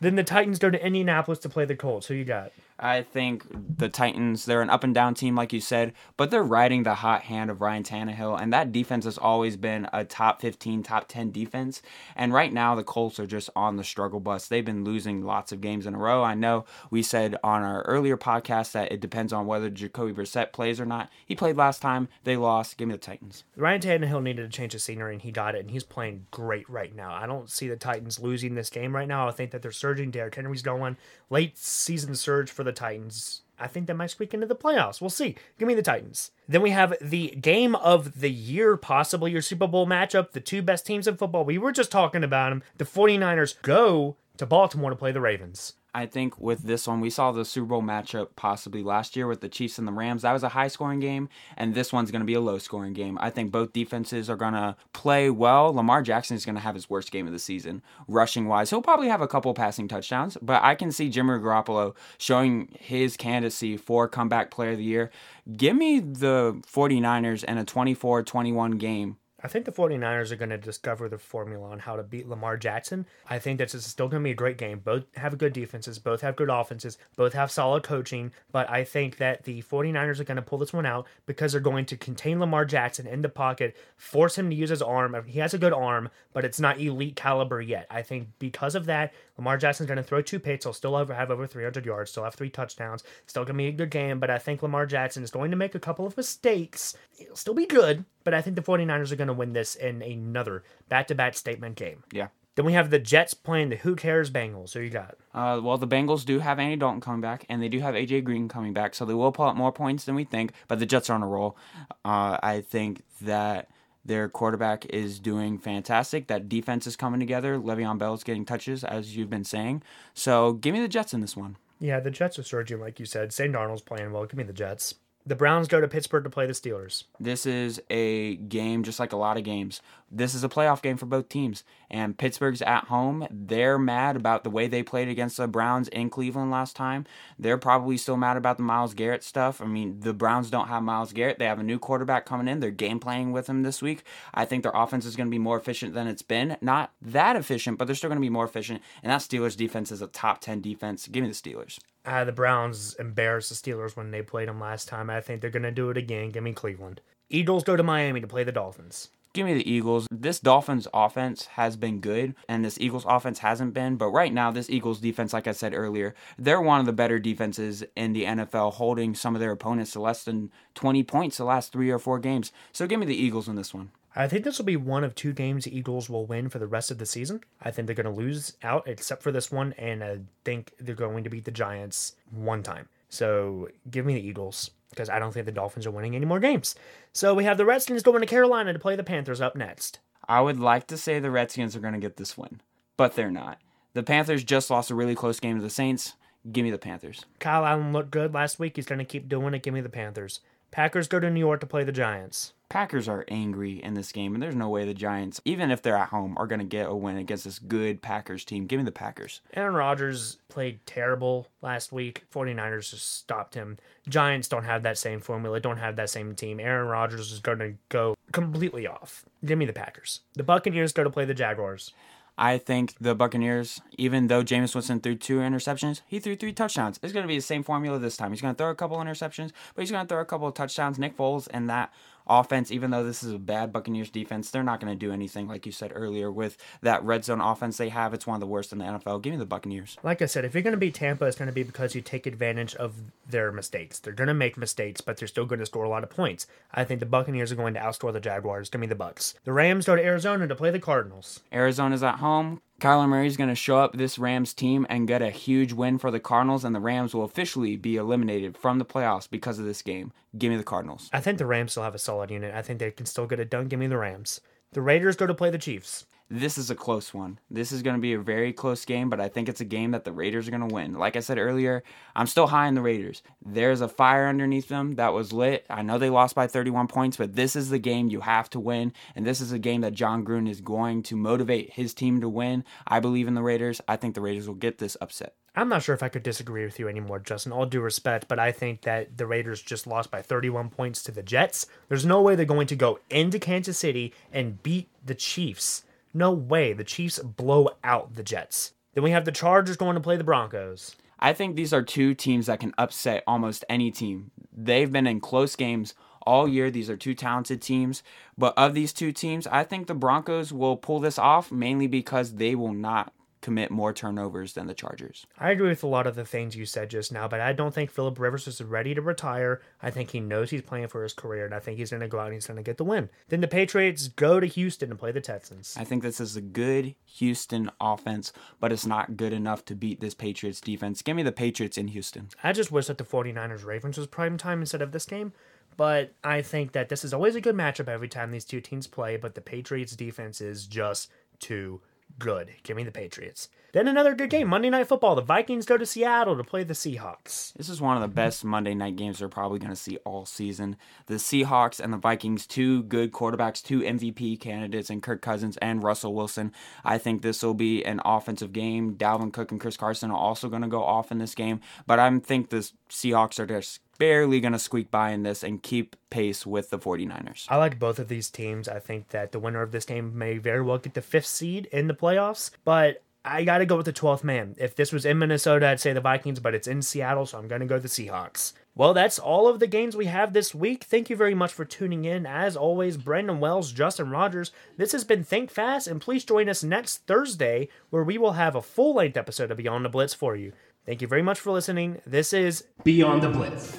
Then 0.00 0.16
the 0.16 0.24
Titans 0.24 0.58
go 0.58 0.70
to 0.70 0.84
Indianapolis 0.84 1.38
to 1.40 1.48
play 1.48 1.64
the 1.64 1.76
Colts. 1.76 2.06
Who 2.06 2.14
you 2.14 2.24
got? 2.24 2.52
I 2.78 3.02
think 3.02 3.44
the 3.78 3.88
Titans, 3.88 4.44
they're 4.44 4.62
an 4.62 4.70
up 4.70 4.84
and 4.84 4.94
down 4.94 5.14
team, 5.14 5.34
like 5.34 5.52
you 5.52 5.60
said, 5.60 5.92
but 6.16 6.30
they're 6.30 6.42
riding 6.42 6.82
the 6.84 6.94
hot 6.94 7.22
hand 7.22 7.50
of 7.50 7.60
Ryan 7.60 7.82
Tannehill, 7.82 8.40
and 8.40 8.52
that 8.52 8.72
defense 8.72 9.04
has 9.04 9.18
always 9.18 9.56
been 9.56 9.88
a 9.92 10.04
top 10.04 10.40
15, 10.40 10.82
top 10.82 11.08
10 11.08 11.32
defense. 11.32 11.82
And 12.14 12.32
right 12.32 12.52
now, 12.52 12.74
the 12.74 12.84
Colts 12.84 13.18
are 13.18 13.26
just 13.26 13.50
on 13.56 13.76
the 13.76 13.84
struggle 13.84 14.20
bus. 14.20 14.46
They've 14.46 14.64
been 14.64 14.84
losing 14.84 15.24
lots 15.24 15.50
of 15.50 15.60
games 15.60 15.86
in 15.86 15.94
a 15.94 15.98
row. 15.98 16.22
I 16.22 16.34
know 16.34 16.64
we 16.90 17.02
said 17.02 17.36
on 17.42 17.62
our 17.62 17.82
earlier 17.82 18.16
podcast 18.16 18.72
that 18.72 18.92
it 18.92 19.00
depends 19.00 19.32
on 19.32 19.46
whether 19.46 19.70
Jacoby 19.70 20.12
Brissett 20.12 20.52
plays 20.52 20.80
or 20.80 20.86
not. 20.86 21.10
He 21.26 21.34
played 21.34 21.56
last 21.56 21.82
time, 21.82 22.08
they 22.24 22.36
lost. 22.36 22.76
Give 22.76 22.88
me 22.88 22.94
the 22.94 22.98
Titans. 22.98 23.44
Ryan 23.56 23.80
Tannehill 23.80 24.22
needed 24.22 24.50
to 24.50 24.56
change 24.56 24.72
the 24.72 24.78
scenery, 24.78 25.14
and 25.14 25.22
he 25.22 25.32
got 25.32 25.54
it, 25.54 25.60
and 25.60 25.70
he's 25.70 25.84
playing 25.84 26.26
great 26.30 26.68
right 26.70 26.94
now. 26.94 27.12
I 27.12 27.26
don't 27.26 27.50
see 27.50 27.68
the 27.68 27.76
Titans 27.76 28.18
losing 28.18 28.54
this 28.54 28.70
game 28.70 28.94
right 28.94 29.08
now. 29.08 29.28
I 29.28 29.32
think 29.32 29.50
that 29.50 29.62
they're 29.62 29.72
surging. 29.72 30.10
Derrick 30.10 30.34
Henry's 30.34 30.62
going. 30.62 30.96
Late 31.30 31.58
season 31.58 32.14
surge 32.14 32.50
for 32.50 32.64
Titans. 32.72 33.42
I 33.58 33.66
think 33.66 33.86
they 33.86 33.92
might 33.92 34.10
squeak 34.10 34.34
into 34.34 34.46
the 34.46 34.54
playoffs. 34.54 35.00
We'll 35.00 35.10
see. 35.10 35.34
Give 35.58 35.66
me 35.66 35.74
the 35.74 35.82
Titans. 35.82 36.30
Then 36.48 36.62
we 36.62 36.70
have 36.70 36.94
the 37.00 37.28
game 37.40 37.74
of 37.74 38.20
the 38.20 38.30
year, 38.30 38.76
possibly 38.76 39.32
your 39.32 39.42
Super 39.42 39.66
Bowl 39.66 39.86
matchup, 39.86 40.30
the 40.30 40.40
two 40.40 40.62
best 40.62 40.86
teams 40.86 41.08
in 41.08 41.16
football. 41.16 41.44
We 41.44 41.58
were 41.58 41.72
just 41.72 41.90
talking 41.90 42.22
about 42.22 42.50
them. 42.50 42.62
The 42.76 42.84
49ers 42.84 43.60
go 43.62 44.16
to 44.36 44.46
Baltimore 44.46 44.90
to 44.90 44.96
play 44.96 45.10
the 45.12 45.20
Ravens. 45.20 45.74
I 45.98 46.06
think 46.06 46.38
with 46.38 46.62
this 46.62 46.86
one, 46.86 47.00
we 47.00 47.10
saw 47.10 47.32
the 47.32 47.44
Super 47.44 47.66
Bowl 47.66 47.82
matchup 47.82 48.28
possibly 48.36 48.84
last 48.84 49.16
year 49.16 49.26
with 49.26 49.40
the 49.40 49.48
Chiefs 49.48 49.78
and 49.78 49.88
the 49.88 49.92
Rams. 49.92 50.22
That 50.22 50.32
was 50.32 50.44
a 50.44 50.50
high 50.50 50.68
scoring 50.68 51.00
game, 51.00 51.28
and 51.56 51.74
this 51.74 51.92
one's 51.92 52.12
going 52.12 52.20
to 52.20 52.26
be 52.26 52.34
a 52.34 52.40
low 52.40 52.58
scoring 52.58 52.92
game. 52.92 53.18
I 53.20 53.30
think 53.30 53.50
both 53.50 53.72
defenses 53.72 54.30
are 54.30 54.36
going 54.36 54.52
to 54.52 54.76
play 54.92 55.28
well. 55.28 55.74
Lamar 55.74 56.02
Jackson 56.02 56.36
is 56.36 56.44
going 56.44 56.54
to 56.54 56.60
have 56.60 56.76
his 56.76 56.88
worst 56.88 57.10
game 57.10 57.26
of 57.26 57.32
the 57.32 57.40
season, 57.40 57.82
rushing 58.06 58.46
wise. 58.46 58.70
He'll 58.70 58.80
probably 58.80 59.08
have 59.08 59.20
a 59.20 59.26
couple 59.26 59.52
passing 59.54 59.88
touchdowns, 59.88 60.38
but 60.40 60.62
I 60.62 60.76
can 60.76 60.92
see 60.92 61.08
Jimmy 61.08 61.30
Garoppolo 61.30 61.96
showing 62.16 62.68
his 62.78 63.16
candidacy 63.16 63.76
for 63.76 64.06
comeback 64.06 64.52
player 64.52 64.70
of 64.70 64.78
the 64.78 64.84
year. 64.84 65.10
Give 65.56 65.74
me 65.74 65.98
the 65.98 66.62
49ers 66.72 67.44
and 67.48 67.58
a 67.58 67.64
24 67.64 68.22
21 68.22 68.78
game 68.78 69.16
I 69.40 69.46
think 69.46 69.66
the 69.66 69.72
49ers 69.72 70.32
are 70.32 70.36
going 70.36 70.48
to 70.50 70.58
discover 70.58 71.08
the 71.08 71.18
formula 71.18 71.70
on 71.70 71.78
how 71.78 71.94
to 71.94 72.02
beat 72.02 72.28
Lamar 72.28 72.56
Jackson. 72.56 73.06
I 73.30 73.38
think 73.38 73.58
that 73.58 73.66
this 73.66 73.74
is 73.74 73.86
still 73.86 74.08
going 74.08 74.22
to 74.22 74.26
be 74.26 74.32
a 74.32 74.34
great 74.34 74.58
game. 74.58 74.80
Both 74.80 75.04
have 75.16 75.38
good 75.38 75.52
defenses, 75.52 76.00
both 76.00 76.22
have 76.22 76.34
good 76.34 76.50
offenses, 76.50 76.98
both 77.14 77.34
have 77.34 77.50
solid 77.50 77.84
coaching, 77.84 78.32
but 78.50 78.68
I 78.68 78.82
think 78.82 79.18
that 79.18 79.44
the 79.44 79.62
49ers 79.62 80.18
are 80.18 80.24
going 80.24 80.36
to 80.36 80.42
pull 80.42 80.58
this 80.58 80.72
one 80.72 80.86
out 80.86 81.06
because 81.26 81.52
they're 81.52 81.60
going 81.60 81.86
to 81.86 81.96
contain 81.96 82.40
Lamar 82.40 82.64
Jackson 82.64 83.06
in 83.06 83.22
the 83.22 83.28
pocket, 83.28 83.76
force 83.96 84.36
him 84.36 84.50
to 84.50 84.56
use 84.56 84.70
his 84.70 84.82
arm. 84.82 85.16
He 85.26 85.38
has 85.38 85.54
a 85.54 85.58
good 85.58 85.72
arm, 85.72 86.08
but 86.32 86.44
it's 86.44 86.58
not 86.58 86.80
elite 86.80 87.14
caliber 87.14 87.60
yet. 87.60 87.86
I 87.90 88.02
think 88.02 88.28
because 88.40 88.74
of 88.74 88.86
that, 88.86 89.12
Lamar 89.38 89.56
Jackson's 89.56 89.86
going 89.86 89.96
to 89.96 90.02
throw 90.02 90.20
two 90.20 90.38
picks. 90.38 90.64
He'll 90.64 90.72
still 90.72 90.96
have, 90.98 91.08
have 91.08 91.30
over 91.30 91.46
300 91.46 91.86
yards, 91.86 92.10
still 92.10 92.24
have 92.24 92.34
three 92.34 92.50
touchdowns, 92.50 93.04
still 93.26 93.44
going 93.44 93.54
to 93.54 93.62
be 93.62 93.68
a 93.68 93.72
good 93.72 93.90
game, 93.90 94.18
but 94.18 94.30
I 94.30 94.38
think 94.38 94.62
Lamar 94.62 94.84
Jackson 94.84 95.22
is 95.22 95.30
going 95.30 95.50
to 95.52 95.56
make 95.56 95.74
a 95.74 95.80
couple 95.80 96.06
of 96.06 96.16
mistakes. 96.16 96.96
He'll 97.12 97.36
still 97.36 97.54
be 97.54 97.66
good, 97.66 98.04
but 98.24 98.34
I 98.34 98.42
think 98.42 98.56
the 98.56 98.62
49ers 98.62 99.12
are 99.12 99.16
going 99.16 99.28
to 99.28 99.34
win 99.34 99.52
this 99.52 99.76
in 99.76 100.02
another 100.02 100.64
back 100.88 101.06
to 101.06 101.14
back 101.14 101.34
statement 101.34 101.76
game. 101.76 102.02
Yeah. 102.12 102.28
Then 102.56 102.66
we 102.66 102.72
have 102.72 102.90
the 102.90 102.98
Jets 102.98 103.34
playing 103.34 103.68
the 103.68 103.76
Who 103.76 103.94
Cares 103.94 104.32
Bengals. 104.32 104.72
Who 104.72 104.80
you 104.80 104.90
got? 104.90 105.16
Uh, 105.32 105.60
well, 105.62 105.78
the 105.78 105.86
Bengals 105.86 106.24
do 106.24 106.40
have 106.40 106.58
Andy 106.58 106.74
Dalton 106.74 107.00
coming 107.00 107.20
back, 107.20 107.46
and 107.48 107.62
they 107.62 107.68
do 107.68 107.78
have 107.78 107.94
AJ 107.94 108.24
Green 108.24 108.48
coming 108.48 108.72
back, 108.72 108.96
so 108.96 109.04
they 109.04 109.14
will 109.14 109.30
pull 109.30 109.46
up 109.46 109.54
more 109.54 109.70
points 109.70 110.04
than 110.04 110.16
we 110.16 110.24
think. 110.24 110.50
But 110.66 110.80
the 110.80 110.86
Jets 110.86 111.08
are 111.08 111.14
on 111.14 111.22
a 111.22 111.28
roll. 111.28 111.56
Uh, 112.04 112.36
I 112.42 112.64
think 112.66 113.04
that 113.20 113.68
their 114.08 114.28
quarterback 114.28 114.84
is 114.86 115.20
doing 115.20 115.58
fantastic. 115.58 116.26
That 116.26 116.48
defense 116.48 116.86
is 116.86 116.96
coming 116.96 117.20
together. 117.20 117.58
Le'Veon 117.58 117.98
Bell 117.98 118.14
is 118.14 118.24
getting 118.24 118.44
touches, 118.44 118.82
as 118.82 119.16
you've 119.16 119.30
been 119.30 119.44
saying. 119.44 119.82
So 120.14 120.54
give 120.54 120.74
me 120.74 120.80
the 120.80 120.88
Jets 120.88 121.14
in 121.14 121.20
this 121.20 121.36
one. 121.36 121.56
Yeah, 121.78 122.00
the 122.00 122.10
Jets 122.10 122.38
are 122.38 122.42
surging, 122.42 122.80
like 122.80 122.98
you 122.98 123.06
said. 123.06 123.32
Sam 123.32 123.52
Darnold's 123.52 123.82
playing 123.82 124.10
well. 124.10 124.26
Give 124.26 124.36
me 124.36 124.42
the 124.42 124.52
Jets. 124.52 124.96
The 125.28 125.36
Browns 125.36 125.68
go 125.68 125.78
to 125.78 125.86
Pittsburgh 125.86 126.24
to 126.24 126.30
play 126.30 126.46
the 126.46 126.54
Steelers. 126.54 127.04
This 127.20 127.44
is 127.44 127.82
a 127.90 128.36
game 128.36 128.82
just 128.82 128.98
like 128.98 129.12
a 129.12 129.16
lot 129.18 129.36
of 129.36 129.44
games. 129.44 129.82
This 130.10 130.34
is 130.34 130.42
a 130.42 130.48
playoff 130.48 130.80
game 130.80 130.96
for 130.96 131.04
both 131.04 131.28
teams. 131.28 131.64
And 131.90 132.16
Pittsburgh's 132.16 132.62
at 132.62 132.84
home. 132.84 133.28
They're 133.30 133.78
mad 133.78 134.16
about 134.16 134.42
the 134.42 134.48
way 134.48 134.68
they 134.68 134.82
played 134.82 135.06
against 135.06 135.36
the 135.36 135.46
Browns 135.46 135.88
in 135.88 136.08
Cleveland 136.08 136.50
last 136.50 136.76
time. 136.76 137.04
They're 137.38 137.58
probably 137.58 137.98
still 137.98 138.16
mad 138.16 138.38
about 138.38 138.56
the 138.56 138.62
Myles 138.62 138.94
Garrett 138.94 139.22
stuff. 139.22 139.60
I 139.60 139.66
mean, 139.66 140.00
the 140.00 140.14
Browns 140.14 140.48
don't 140.48 140.68
have 140.68 140.82
Myles 140.82 141.12
Garrett. 141.12 141.38
They 141.38 141.44
have 141.44 141.60
a 141.60 141.62
new 141.62 141.78
quarterback 141.78 142.24
coming 142.24 142.48
in. 142.48 142.60
They're 142.60 142.70
game 142.70 142.98
playing 142.98 143.32
with 143.32 143.50
him 143.50 143.64
this 143.64 143.82
week. 143.82 144.04
I 144.32 144.46
think 144.46 144.62
their 144.62 144.72
offense 144.74 145.04
is 145.04 145.14
going 145.14 145.26
to 145.26 145.30
be 145.30 145.38
more 145.38 145.58
efficient 145.58 145.92
than 145.92 146.06
it's 146.06 146.22
been. 146.22 146.56
Not 146.62 146.94
that 147.02 147.36
efficient, 147.36 147.76
but 147.76 147.84
they're 147.84 147.94
still 147.94 148.08
going 148.08 148.16
to 148.16 148.26
be 148.26 148.30
more 148.30 148.46
efficient. 148.46 148.80
And 149.02 149.12
that 149.12 149.20
Steelers 149.20 149.58
defense 149.58 149.92
is 149.92 150.00
a 150.00 150.06
top 150.06 150.40
10 150.40 150.62
defense. 150.62 151.06
Give 151.06 151.22
me 151.22 151.28
the 151.28 151.34
Steelers. 151.34 151.80
Uh, 152.04 152.24
the 152.24 152.32
Browns 152.32 152.94
embarrassed 152.94 153.50
the 153.50 153.54
Steelers 153.54 153.96
when 153.96 154.10
they 154.10 154.22
played 154.22 154.48
them 154.48 154.60
last 154.60 154.88
time. 154.88 155.10
I 155.10 155.20
think 155.20 155.40
they're 155.40 155.50
going 155.50 155.62
to 155.62 155.70
do 155.70 155.90
it 155.90 155.96
again. 155.96 156.30
Give 156.30 156.42
me 156.42 156.52
Cleveland. 156.52 157.00
Eagles 157.28 157.64
go 157.64 157.76
to 157.76 157.82
Miami 157.82 158.20
to 158.20 158.26
play 158.26 158.44
the 158.44 158.52
Dolphins. 158.52 159.10
Give 159.34 159.44
me 159.44 159.54
the 159.54 159.70
Eagles. 159.70 160.06
This 160.10 160.40
Dolphins 160.40 160.88
offense 160.94 161.46
has 161.46 161.76
been 161.76 162.00
good, 162.00 162.34
and 162.48 162.64
this 162.64 162.80
Eagles 162.80 163.04
offense 163.06 163.40
hasn't 163.40 163.74
been. 163.74 163.96
But 163.96 164.08
right 164.08 164.32
now, 164.32 164.50
this 164.50 164.70
Eagles 164.70 165.00
defense, 165.00 165.34
like 165.34 165.46
I 165.46 165.52
said 165.52 165.74
earlier, 165.74 166.14
they're 166.38 166.62
one 166.62 166.80
of 166.80 166.86
the 166.86 166.92
better 166.94 167.18
defenses 167.18 167.84
in 167.94 168.14
the 168.14 168.24
NFL, 168.24 168.74
holding 168.74 169.14
some 169.14 169.34
of 169.36 169.40
their 169.40 169.52
opponents 169.52 169.92
to 169.92 170.00
less 170.00 170.24
than 170.24 170.50
20 170.74 171.02
points 171.02 171.36
the 171.36 171.44
last 171.44 171.72
three 171.72 171.90
or 171.90 171.98
four 171.98 172.18
games. 172.18 172.52
So 172.72 172.86
give 172.86 172.98
me 172.98 173.06
the 173.06 173.14
Eagles 173.14 173.48
in 173.48 173.54
this 173.54 173.74
one. 173.74 173.90
I 174.18 174.26
think 174.26 174.42
this 174.42 174.58
will 174.58 174.64
be 174.64 174.76
one 174.76 175.04
of 175.04 175.14
two 175.14 175.32
games 175.32 175.64
the 175.64 175.76
Eagles 175.76 176.10
will 176.10 176.26
win 176.26 176.48
for 176.48 176.58
the 176.58 176.66
rest 176.66 176.90
of 176.90 176.98
the 176.98 177.06
season. 177.06 177.44
I 177.62 177.70
think 177.70 177.86
they're 177.86 177.94
going 177.94 178.12
to 178.12 178.20
lose 178.20 178.54
out 178.64 178.88
except 178.88 179.22
for 179.22 179.30
this 179.30 179.52
one, 179.52 179.74
and 179.78 180.02
I 180.02 180.18
think 180.44 180.72
they're 180.80 180.96
going 180.96 181.22
to 181.22 181.30
beat 181.30 181.44
the 181.44 181.52
Giants 181.52 182.14
one 182.32 182.64
time. 182.64 182.88
So 183.08 183.68
give 183.88 184.04
me 184.04 184.14
the 184.14 184.26
Eagles 184.26 184.72
because 184.90 185.08
I 185.08 185.20
don't 185.20 185.32
think 185.32 185.46
the 185.46 185.52
Dolphins 185.52 185.86
are 185.86 185.92
winning 185.92 186.16
any 186.16 186.26
more 186.26 186.40
games. 186.40 186.74
So 187.12 187.32
we 187.32 187.44
have 187.44 187.58
the 187.58 187.64
Redskins 187.64 188.02
going 188.02 188.20
to 188.20 188.26
Carolina 188.26 188.72
to 188.72 188.78
play 188.80 188.96
the 188.96 189.04
Panthers 189.04 189.40
up 189.40 189.54
next. 189.54 190.00
I 190.28 190.40
would 190.40 190.58
like 190.58 190.88
to 190.88 190.98
say 190.98 191.20
the 191.20 191.30
Redskins 191.30 191.76
are 191.76 191.80
going 191.80 191.94
to 191.94 192.00
get 192.00 192.16
this 192.16 192.36
win, 192.36 192.60
but 192.96 193.14
they're 193.14 193.30
not. 193.30 193.60
The 193.94 194.02
Panthers 194.02 194.42
just 194.42 194.68
lost 194.68 194.90
a 194.90 194.96
really 194.96 195.14
close 195.14 195.38
game 195.38 195.56
to 195.56 195.62
the 195.62 195.70
Saints. 195.70 196.14
Give 196.50 196.64
me 196.64 196.72
the 196.72 196.78
Panthers. 196.78 197.24
Kyle 197.38 197.64
Allen 197.64 197.92
looked 197.92 198.10
good 198.10 198.34
last 198.34 198.58
week. 198.58 198.74
He's 198.74 198.86
going 198.86 198.98
to 198.98 199.04
keep 199.04 199.28
doing 199.28 199.54
it. 199.54 199.62
Give 199.62 199.74
me 199.74 199.80
the 199.80 199.88
Panthers. 199.88 200.40
Packers 200.70 201.08
go 201.08 201.18
to 201.18 201.30
New 201.30 201.40
York 201.40 201.60
to 201.60 201.66
play 201.66 201.84
the 201.84 201.92
Giants. 201.92 202.52
Packers 202.68 203.08
are 203.08 203.24
angry 203.28 203.82
in 203.82 203.94
this 203.94 204.12
game, 204.12 204.34
and 204.34 204.42
there's 204.42 204.54
no 204.54 204.68
way 204.68 204.84
the 204.84 204.92
Giants, 204.92 205.40
even 205.46 205.70
if 205.70 205.80
they're 205.80 205.96
at 205.96 206.10
home, 206.10 206.36
are 206.36 206.46
going 206.46 206.58
to 206.58 206.66
get 206.66 206.86
a 206.86 206.94
win 206.94 207.16
against 207.16 207.44
this 207.44 207.58
good 207.58 208.02
Packers 208.02 208.44
team. 208.44 208.66
Give 208.66 208.78
me 208.78 208.84
the 208.84 208.92
Packers. 208.92 209.40
Aaron 209.54 209.74
Rodgers 209.74 210.36
played 210.50 210.84
terrible 210.84 211.48
last 211.62 211.92
week. 211.92 212.24
49ers 212.30 212.90
just 212.90 213.16
stopped 213.16 213.54
him. 213.54 213.78
Giants 214.06 214.48
don't 214.48 214.64
have 214.64 214.82
that 214.82 214.98
same 214.98 215.20
formula, 215.20 215.60
don't 215.60 215.78
have 215.78 215.96
that 215.96 216.10
same 216.10 216.34
team. 216.34 216.60
Aaron 216.60 216.88
Rodgers 216.88 217.32
is 217.32 217.40
going 217.40 217.58
to 217.60 217.74
go 217.88 218.14
completely 218.32 218.86
off. 218.86 219.24
Give 219.42 219.56
me 219.56 219.64
the 219.64 219.72
Packers. 219.72 220.20
The 220.34 220.44
Buccaneers 220.44 220.92
go 220.92 221.04
to 221.04 221.10
play 221.10 221.24
the 221.24 221.32
Jaguars. 221.32 221.94
I 222.40 222.56
think 222.56 222.94
the 223.00 223.16
Buccaneers, 223.16 223.80
even 223.96 224.28
though 224.28 224.44
Jameis 224.44 224.72
Winston 224.72 225.00
threw 225.00 225.16
two 225.16 225.38
interceptions, 225.38 226.02
he 226.06 226.20
threw 226.20 226.36
three 226.36 226.52
touchdowns. 226.52 227.00
It's 227.02 227.12
going 227.12 227.24
to 227.24 227.28
be 227.28 227.36
the 227.36 227.42
same 227.42 227.64
formula 227.64 227.98
this 227.98 228.16
time. 228.16 228.30
He's 228.30 228.40
going 228.40 228.54
to 228.54 228.56
throw 228.56 228.70
a 228.70 228.76
couple 228.76 228.96
interceptions, 228.98 229.50
but 229.74 229.82
he's 229.82 229.90
going 229.90 230.06
to 230.06 230.08
throw 230.08 230.20
a 230.20 230.24
couple 230.24 230.50
touchdowns. 230.52 231.00
Nick 231.00 231.16
Foles 231.16 231.48
and 231.50 231.68
that 231.68 231.92
offense, 232.28 232.70
even 232.70 232.90
though 232.90 233.04
this 233.04 233.22
is 233.22 233.32
a 233.32 233.38
bad 233.38 233.72
Buccaneers 233.72 234.10
defense, 234.10 234.50
they're 234.50 234.62
not 234.62 234.80
going 234.80 234.92
to 234.92 234.98
do 234.98 235.12
anything, 235.12 235.48
like 235.48 235.66
you 235.66 235.72
said 235.72 235.92
earlier, 235.94 236.30
with 236.30 236.56
that 236.82 237.02
red 237.02 237.24
zone 237.24 237.40
offense 237.40 237.76
they 237.76 237.88
have. 237.88 238.14
It's 238.14 238.26
one 238.26 238.34
of 238.34 238.40
the 238.40 238.46
worst 238.46 238.72
in 238.72 238.78
the 238.78 238.84
NFL. 238.84 239.22
Give 239.22 239.32
me 239.32 239.38
the 239.38 239.46
Buccaneers. 239.46 239.96
Like 240.02 240.22
I 240.22 240.26
said, 240.26 240.44
if 240.44 240.54
you're 240.54 240.62
going 240.62 240.72
to 240.72 240.78
beat 240.78 240.94
Tampa, 240.94 241.24
it's 241.26 241.36
going 241.36 241.46
to 241.46 241.52
be 241.52 241.62
because 241.62 241.94
you 241.94 242.00
take 242.00 242.26
advantage 242.26 242.74
of 242.76 242.94
their 243.28 243.52
mistakes. 243.52 243.98
They're 243.98 244.12
going 244.12 244.28
to 244.28 244.34
make 244.34 244.56
mistakes, 244.56 245.00
but 245.00 245.16
they're 245.16 245.28
still 245.28 245.46
going 245.46 245.60
to 245.60 245.66
score 245.66 245.84
a 245.84 245.88
lot 245.88 246.04
of 246.04 246.10
points. 246.10 246.46
I 246.72 246.84
think 246.84 247.00
the 247.00 247.06
Buccaneers 247.06 247.52
are 247.52 247.56
going 247.56 247.74
to 247.74 247.80
outscore 247.80 248.12
the 248.12 248.20
Jaguars. 248.20 248.70
Give 248.70 248.80
me 248.80 248.86
the 248.86 248.94
Bucks. 248.94 249.34
The 249.44 249.52
Rams 249.52 249.86
go 249.86 249.96
to 249.96 250.04
Arizona 250.04 250.46
to 250.46 250.54
play 250.54 250.70
the 250.70 250.78
Cardinals. 250.78 251.40
Arizona's 251.52 252.02
at 252.02 252.16
home. 252.16 252.60
Kyler 252.80 253.08
Murray 253.08 253.26
is 253.26 253.36
going 253.36 253.48
to 253.48 253.56
show 253.56 253.78
up 253.78 253.94
this 253.94 254.20
Rams 254.20 254.54
team 254.54 254.86
and 254.88 255.08
get 255.08 255.20
a 255.20 255.30
huge 255.30 255.72
win 255.72 255.98
for 255.98 256.12
the 256.12 256.20
Cardinals, 256.20 256.64
and 256.64 256.76
the 256.76 256.80
Rams 256.80 257.12
will 257.12 257.24
officially 257.24 257.74
be 257.74 257.96
eliminated 257.96 258.56
from 258.56 258.78
the 258.78 258.84
playoffs 258.84 259.28
because 259.28 259.58
of 259.58 259.64
this 259.64 259.82
game. 259.82 260.12
Give 260.36 260.52
me 260.52 260.56
the 260.56 260.62
Cardinals. 260.62 261.10
I 261.12 261.20
think 261.20 261.38
the 261.38 261.46
Rams 261.46 261.72
still 261.72 261.82
have 261.82 261.96
a 261.96 261.98
solid 261.98 262.30
unit. 262.30 262.54
I 262.54 262.62
think 262.62 262.78
they 262.78 262.92
can 262.92 263.06
still 263.06 263.26
get 263.26 263.40
it 263.40 263.50
done. 263.50 263.66
Give 263.66 263.80
me 263.80 263.88
the 263.88 263.98
Rams. 263.98 264.40
The 264.74 264.80
Raiders 264.80 265.16
go 265.16 265.26
to 265.26 265.34
play 265.34 265.50
the 265.50 265.58
Chiefs. 265.58 266.06
This 266.30 266.58
is 266.58 266.70
a 266.70 266.74
close 266.74 267.14
one. 267.14 267.38
This 267.50 267.72
is 267.72 267.82
going 267.82 267.96
to 267.96 268.02
be 268.02 268.12
a 268.12 268.18
very 268.18 268.52
close 268.52 268.84
game, 268.84 269.08
but 269.08 269.18
I 269.18 269.28
think 269.28 269.48
it's 269.48 269.62
a 269.62 269.64
game 269.64 269.92
that 269.92 270.04
the 270.04 270.12
Raiders 270.12 270.46
are 270.46 270.50
going 270.50 270.68
to 270.68 270.74
win. 270.74 270.92
Like 270.92 271.16
I 271.16 271.20
said 271.20 271.38
earlier, 271.38 271.82
I'm 272.14 272.26
still 272.26 272.48
high 272.48 272.66
in 272.66 272.74
the 272.74 272.82
Raiders. 272.82 273.22
There's 273.42 273.80
a 273.80 273.88
fire 273.88 274.28
underneath 274.28 274.68
them 274.68 274.96
that 274.96 275.14
was 275.14 275.32
lit. 275.32 275.64
I 275.70 275.80
know 275.80 275.96
they 275.96 276.10
lost 276.10 276.34
by 276.34 276.46
31 276.46 276.86
points, 276.86 277.16
but 277.16 277.34
this 277.34 277.56
is 277.56 277.70
the 277.70 277.78
game 277.78 278.10
you 278.10 278.20
have 278.20 278.50
to 278.50 278.60
win, 278.60 278.92
and 279.16 279.26
this 279.26 279.40
is 279.40 279.52
a 279.52 279.58
game 279.58 279.80
that 279.80 279.94
Jon 279.94 280.22
Gruden 280.22 280.50
is 280.50 280.60
going 280.60 281.02
to 281.04 281.16
motivate 281.16 281.72
his 281.72 281.94
team 281.94 282.20
to 282.20 282.28
win. 282.28 282.62
I 282.86 283.00
believe 283.00 283.26
in 283.26 283.32
the 283.32 283.42
Raiders. 283.42 283.80
I 283.88 283.96
think 283.96 284.14
the 284.14 284.20
Raiders 284.20 284.46
will 284.46 284.54
get 284.54 284.76
this 284.76 284.98
upset. 285.00 285.34
I'm 285.56 285.70
not 285.70 285.82
sure 285.82 285.94
if 285.94 286.02
I 286.02 286.10
could 286.10 286.22
disagree 286.22 286.64
with 286.64 286.78
you 286.78 286.88
anymore, 286.88 287.20
Justin. 287.20 287.52
All 287.52 287.64
due 287.64 287.80
respect, 287.80 288.28
but 288.28 288.38
I 288.38 288.52
think 288.52 288.82
that 288.82 289.16
the 289.16 289.26
Raiders 289.26 289.62
just 289.62 289.86
lost 289.86 290.10
by 290.10 290.20
31 290.20 290.68
points 290.68 291.02
to 291.04 291.10
the 291.10 291.22
Jets. 291.22 291.66
There's 291.88 292.04
no 292.04 292.20
way 292.20 292.34
they're 292.34 292.44
going 292.44 292.66
to 292.66 292.76
go 292.76 292.98
into 293.08 293.38
Kansas 293.38 293.78
City 293.78 294.12
and 294.30 294.62
beat 294.62 294.88
the 295.02 295.14
Chiefs. 295.14 295.84
No 296.14 296.32
way. 296.32 296.72
The 296.72 296.84
Chiefs 296.84 297.18
blow 297.18 297.70
out 297.84 298.14
the 298.14 298.22
Jets. 298.22 298.72
Then 298.94 299.04
we 299.04 299.10
have 299.10 299.24
the 299.24 299.32
Chargers 299.32 299.76
going 299.76 299.94
to 299.94 300.00
play 300.00 300.16
the 300.16 300.24
Broncos. 300.24 300.96
I 301.18 301.32
think 301.32 301.56
these 301.56 301.72
are 301.72 301.82
two 301.82 302.14
teams 302.14 302.46
that 302.46 302.60
can 302.60 302.74
upset 302.78 303.24
almost 303.26 303.64
any 303.68 303.90
team. 303.90 304.30
They've 304.52 304.90
been 304.90 305.06
in 305.06 305.20
close 305.20 305.56
games 305.56 305.94
all 306.26 306.46
year. 306.46 306.70
These 306.70 306.90
are 306.90 306.96
two 306.96 307.14
talented 307.14 307.60
teams. 307.60 308.02
But 308.36 308.54
of 308.56 308.74
these 308.74 308.92
two 308.92 309.12
teams, 309.12 309.46
I 309.46 309.64
think 309.64 309.86
the 309.86 309.94
Broncos 309.94 310.52
will 310.52 310.76
pull 310.76 311.00
this 311.00 311.18
off 311.18 311.50
mainly 311.50 311.86
because 311.86 312.34
they 312.34 312.54
will 312.54 312.72
not 312.72 313.12
commit 313.40 313.70
more 313.70 313.92
turnovers 313.92 314.54
than 314.54 314.66
the 314.66 314.74
Chargers. 314.74 315.26
I 315.38 315.50
agree 315.50 315.68
with 315.68 315.82
a 315.82 315.88
lot 315.88 316.06
of 316.06 316.14
the 316.14 316.24
things 316.24 316.56
you 316.56 316.66
said 316.66 316.90
just 316.90 317.12
now, 317.12 317.28
but 317.28 317.40
I 317.40 317.52
don't 317.52 317.74
think 317.74 317.90
Philip 317.90 318.18
Rivers 318.18 318.46
is 318.48 318.60
ready 318.60 318.94
to 318.94 319.00
retire. 319.00 319.60
I 319.82 319.90
think 319.90 320.10
he 320.10 320.20
knows 320.20 320.50
he's 320.50 320.62
playing 320.62 320.88
for 320.88 321.02
his 321.02 321.12
career, 321.12 321.44
and 321.44 321.54
I 321.54 321.60
think 321.60 321.78
he's 321.78 321.90
going 321.90 322.00
to 322.00 322.08
go 322.08 322.18
out 322.18 322.26
and 322.26 322.34
he's 322.34 322.46
going 322.46 322.56
to 322.56 322.62
get 322.62 322.76
the 322.76 322.84
win. 322.84 323.08
Then 323.28 323.40
the 323.40 323.48
Patriots 323.48 324.08
go 324.08 324.40
to 324.40 324.46
Houston 324.46 324.90
and 324.90 324.98
play 324.98 325.12
the 325.12 325.20
Texans. 325.20 325.76
I 325.78 325.84
think 325.84 326.02
this 326.02 326.20
is 326.20 326.36
a 326.36 326.40
good 326.40 326.94
Houston 327.04 327.70
offense, 327.80 328.32
but 328.60 328.72
it's 328.72 328.86
not 328.86 329.16
good 329.16 329.32
enough 329.32 329.64
to 329.66 329.74
beat 329.74 330.00
this 330.00 330.14
Patriots 330.14 330.60
defense. 330.60 331.02
Give 331.02 331.16
me 331.16 331.22
the 331.22 331.32
Patriots 331.32 331.78
in 331.78 331.88
Houston. 331.88 332.28
I 332.42 332.52
just 332.52 332.72
wish 332.72 332.86
that 332.86 332.98
the 332.98 333.04
49ers 333.04 333.64
Ravens 333.64 333.98
was 333.98 334.06
prime 334.06 334.36
time 334.36 334.60
instead 334.60 334.82
of 334.82 334.92
this 334.92 335.06
game. 335.06 335.32
But 335.76 336.12
I 336.24 336.42
think 336.42 336.72
that 336.72 336.88
this 336.88 337.04
is 337.04 337.14
always 337.14 337.36
a 337.36 337.40
good 337.40 337.54
matchup 337.54 337.88
every 337.88 338.08
time 338.08 338.32
these 338.32 338.44
two 338.44 338.60
teams 338.60 338.88
play, 338.88 339.16
but 339.16 339.36
the 339.36 339.40
Patriots 339.40 339.94
defense 339.94 340.40
is 340.40 340.66
just 340.66 341.08
too 341.38 341.80
good. 342.18 342.50
Give 342.62 342.76
me 342.76 342.84
the 342.84 342.90
Patriots. 342.90 343.48
Then 343.72 343.86
another 343.86 344.14
good 344.14 344.30
game, 344.30 344.48
Monday 344.48 344.70
Night 344.70 344.88
Football. 344.88 345.14
The 345.14 345.20
Vikings 345.20 345.66
go 345.66 345.76
to 345.76 345.84
Seattle 345.84 346.38
to 346.38 346.42
play 346.42 346.64
the 346.64 346.72
Seahawks. 346.72 347.52
This 347.52 347.68
is 347.68 347.82
one 347.82 347.96
of 347.96 348.00
the 348.02 348.08
best 348.08 348.42
Monday 348.42 348.74
night 348.74 348.96
games 348.96 349.20
we're 349.20 349.28
probably 349.28 349.58
going 349.58 349.70
to 349.70 349.76
see 349.76 349.98
all 349.98 350.24
season. 350.24 350.76
The 351.04 351.16
Seahawks 351.16 351.78
and 351.78 351.92
the 351.92 351.98
Vikings, 351.98 352.46
two 352.46 352.84
good 352.84 353.12
quarterbacks, 353.12 353.62
two 353.62 353.80
MVP 353.80 354.40
candidates, 354.40 354.88
and 354.88 355.02
Kirk 355.02 355.20
Cousins 355.20 355.58
and 355.58 355.82
Russell 355.82 356.14
Wilson. 356.14 356.52
I 356.82 356.96
think 356.96 357.20
this 357.20 357.42
will 357.42 357.52
be 357.52 357.84
an 357.84 358.00
offensive 358.06 358.54
game. 358.54 358.94
Dalvin 358.94 359.34
Cook 359.34 359.52
and 359.52 359.60
Chris 359.60 359.76
Carson 359.76 360.10
are 360.10 360.16
also 360.16 360.48
going 360.48 360.62
to 360.62 360.68
go 360.68 360.82
off 360.82 361.12
in 361.12 361.18
this 361.18 361.34
game, 361.34 361.60
but 361.86 361.98
I 361.98 362.18
think 362.20 362.48
this 362.48 362.72
Seahawks 362.88 363.38
are 363.38 363.46
just 363.46 363.80
barely 363.98 364.40
going 364.40 364.52
to 364.52 364.58
squeak 364.58 364.90
by 364.90 365.10
in 365.10 365.24
this 365.24 365.42
and 365.42 365.62
keep 365.62 365.96
pace 366.08 366.46
with 366.46 366.70
the 366.70 366.78
49ers. 366.78 367.46
I 367.48 367.56
like 367.56 367.78
both 367.78 367.98
of 367.98 368.08
these 368.08 368.30
teams. 368.30 368.68
I 368.68 368.78
think 368.78 369.08
that 369.08 369.32
the 369.32 369.38
winner 369.38 369.62
of 369.62 369.72
this 369.72 369.84
game 369.84 370.16
may 370.16 370.38
very 370.38 370.62
well 370.62 370.78
get 370.78 370.94
the 370.94 371.02
fifth 371.02 371.26
seed 371.26 371.66
in 371.66 371.88
the 371.88 371.94
playoffs, 371.94 372.50
but 372.64 373.02
I 373.24 373.44
got 373.44 373.58
to 373.58 373.66
go 373.66 373.76
with 373.76 373.86
the 373.86 373.92
12th 373.92 374.24
man. 374.24 374.54
If 374.58 374.76
this 374.76 374.92
was 374.92 375.04
in 375.04 375.18
Minnesota, 375.18 375.66
I'd 375.66 375.80
say 375.80 375.92
the 375.92 376.00
Vikings, 376.00 376.40
but 376.40 376.54
it's 376.54 376.68
in 376.68 376.80
Seattle, 376.80 377.26
so 377.26 377.38
I'm 377.38 377.48
going 377.48 377.60
to 377.60 377.66
go 377.66 377.78
the 377.78 377.88
Seahawks. 377.88 378.52
Well, 378.74 378.94
that's 378.94 379.18
all 379.18 379.48
of 379.48 379.58
the 379.58 379.66
games 379.66 379.96
we 379.96 380.06
have 380.06 380.32
this 380.32 380.54
week. 380.54 380.84
Thank 380.84 381.10
you 381.10 381.16
very 381.16 381.34
much 381.34 381.52
for 381.52 381.64
tuning 381.64 382.04
in. 382.04 382.26
As 382.26 382.56
always, 382.56 382.96
Brandon 382.96 383.40
Wells, 383.40 383.72
Justin 383.72 384.08
Rogers, 384.10 384.52
this 384.76 384.92
has 384.92 385.02
been 385.02 385.24
Think 385.24 385.50
Fast, 385.50 385.88
and 385.88 386.00
please 386.00 386.24
join 386.24 386.48
us 386.48 386.62
next 386.62 386.98
Thursday 386.98 387.68
where 387.90 388.04
we 388.04 388.18
will 388.18 388.32
have 388.32 388.54
a 388.54 388.62
full 388.62 388.94
length 388.94 389.16
episode 389.16 389.50
of 389.50 389.56
Beyond 389.56 389.84
the 389.84 389.88
Blitz 389.88 390.14
for 390.14 390.36
you. 390.36 390.52
Thank 390.88 391.02
you 391.02 391.06
very 391.06 391.20
much 391.20 391.38
for 391.38 391.50
listening. 391.50 392.00
This 392.06 392.32
is 392.32 392.64
Beyond 392.82 393.22
the 393.22 393.28
Blitz. 393.28 393.72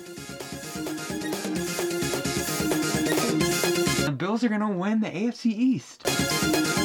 The 4.06 4.12
Bills 4.16 4.44
are 4.44 4.50
going 4.50 4.62
to 4.62 4.68
win 4.68 5.00
the 5.00 5.10
AFC 5.10 5.48
East. 5.48 6.79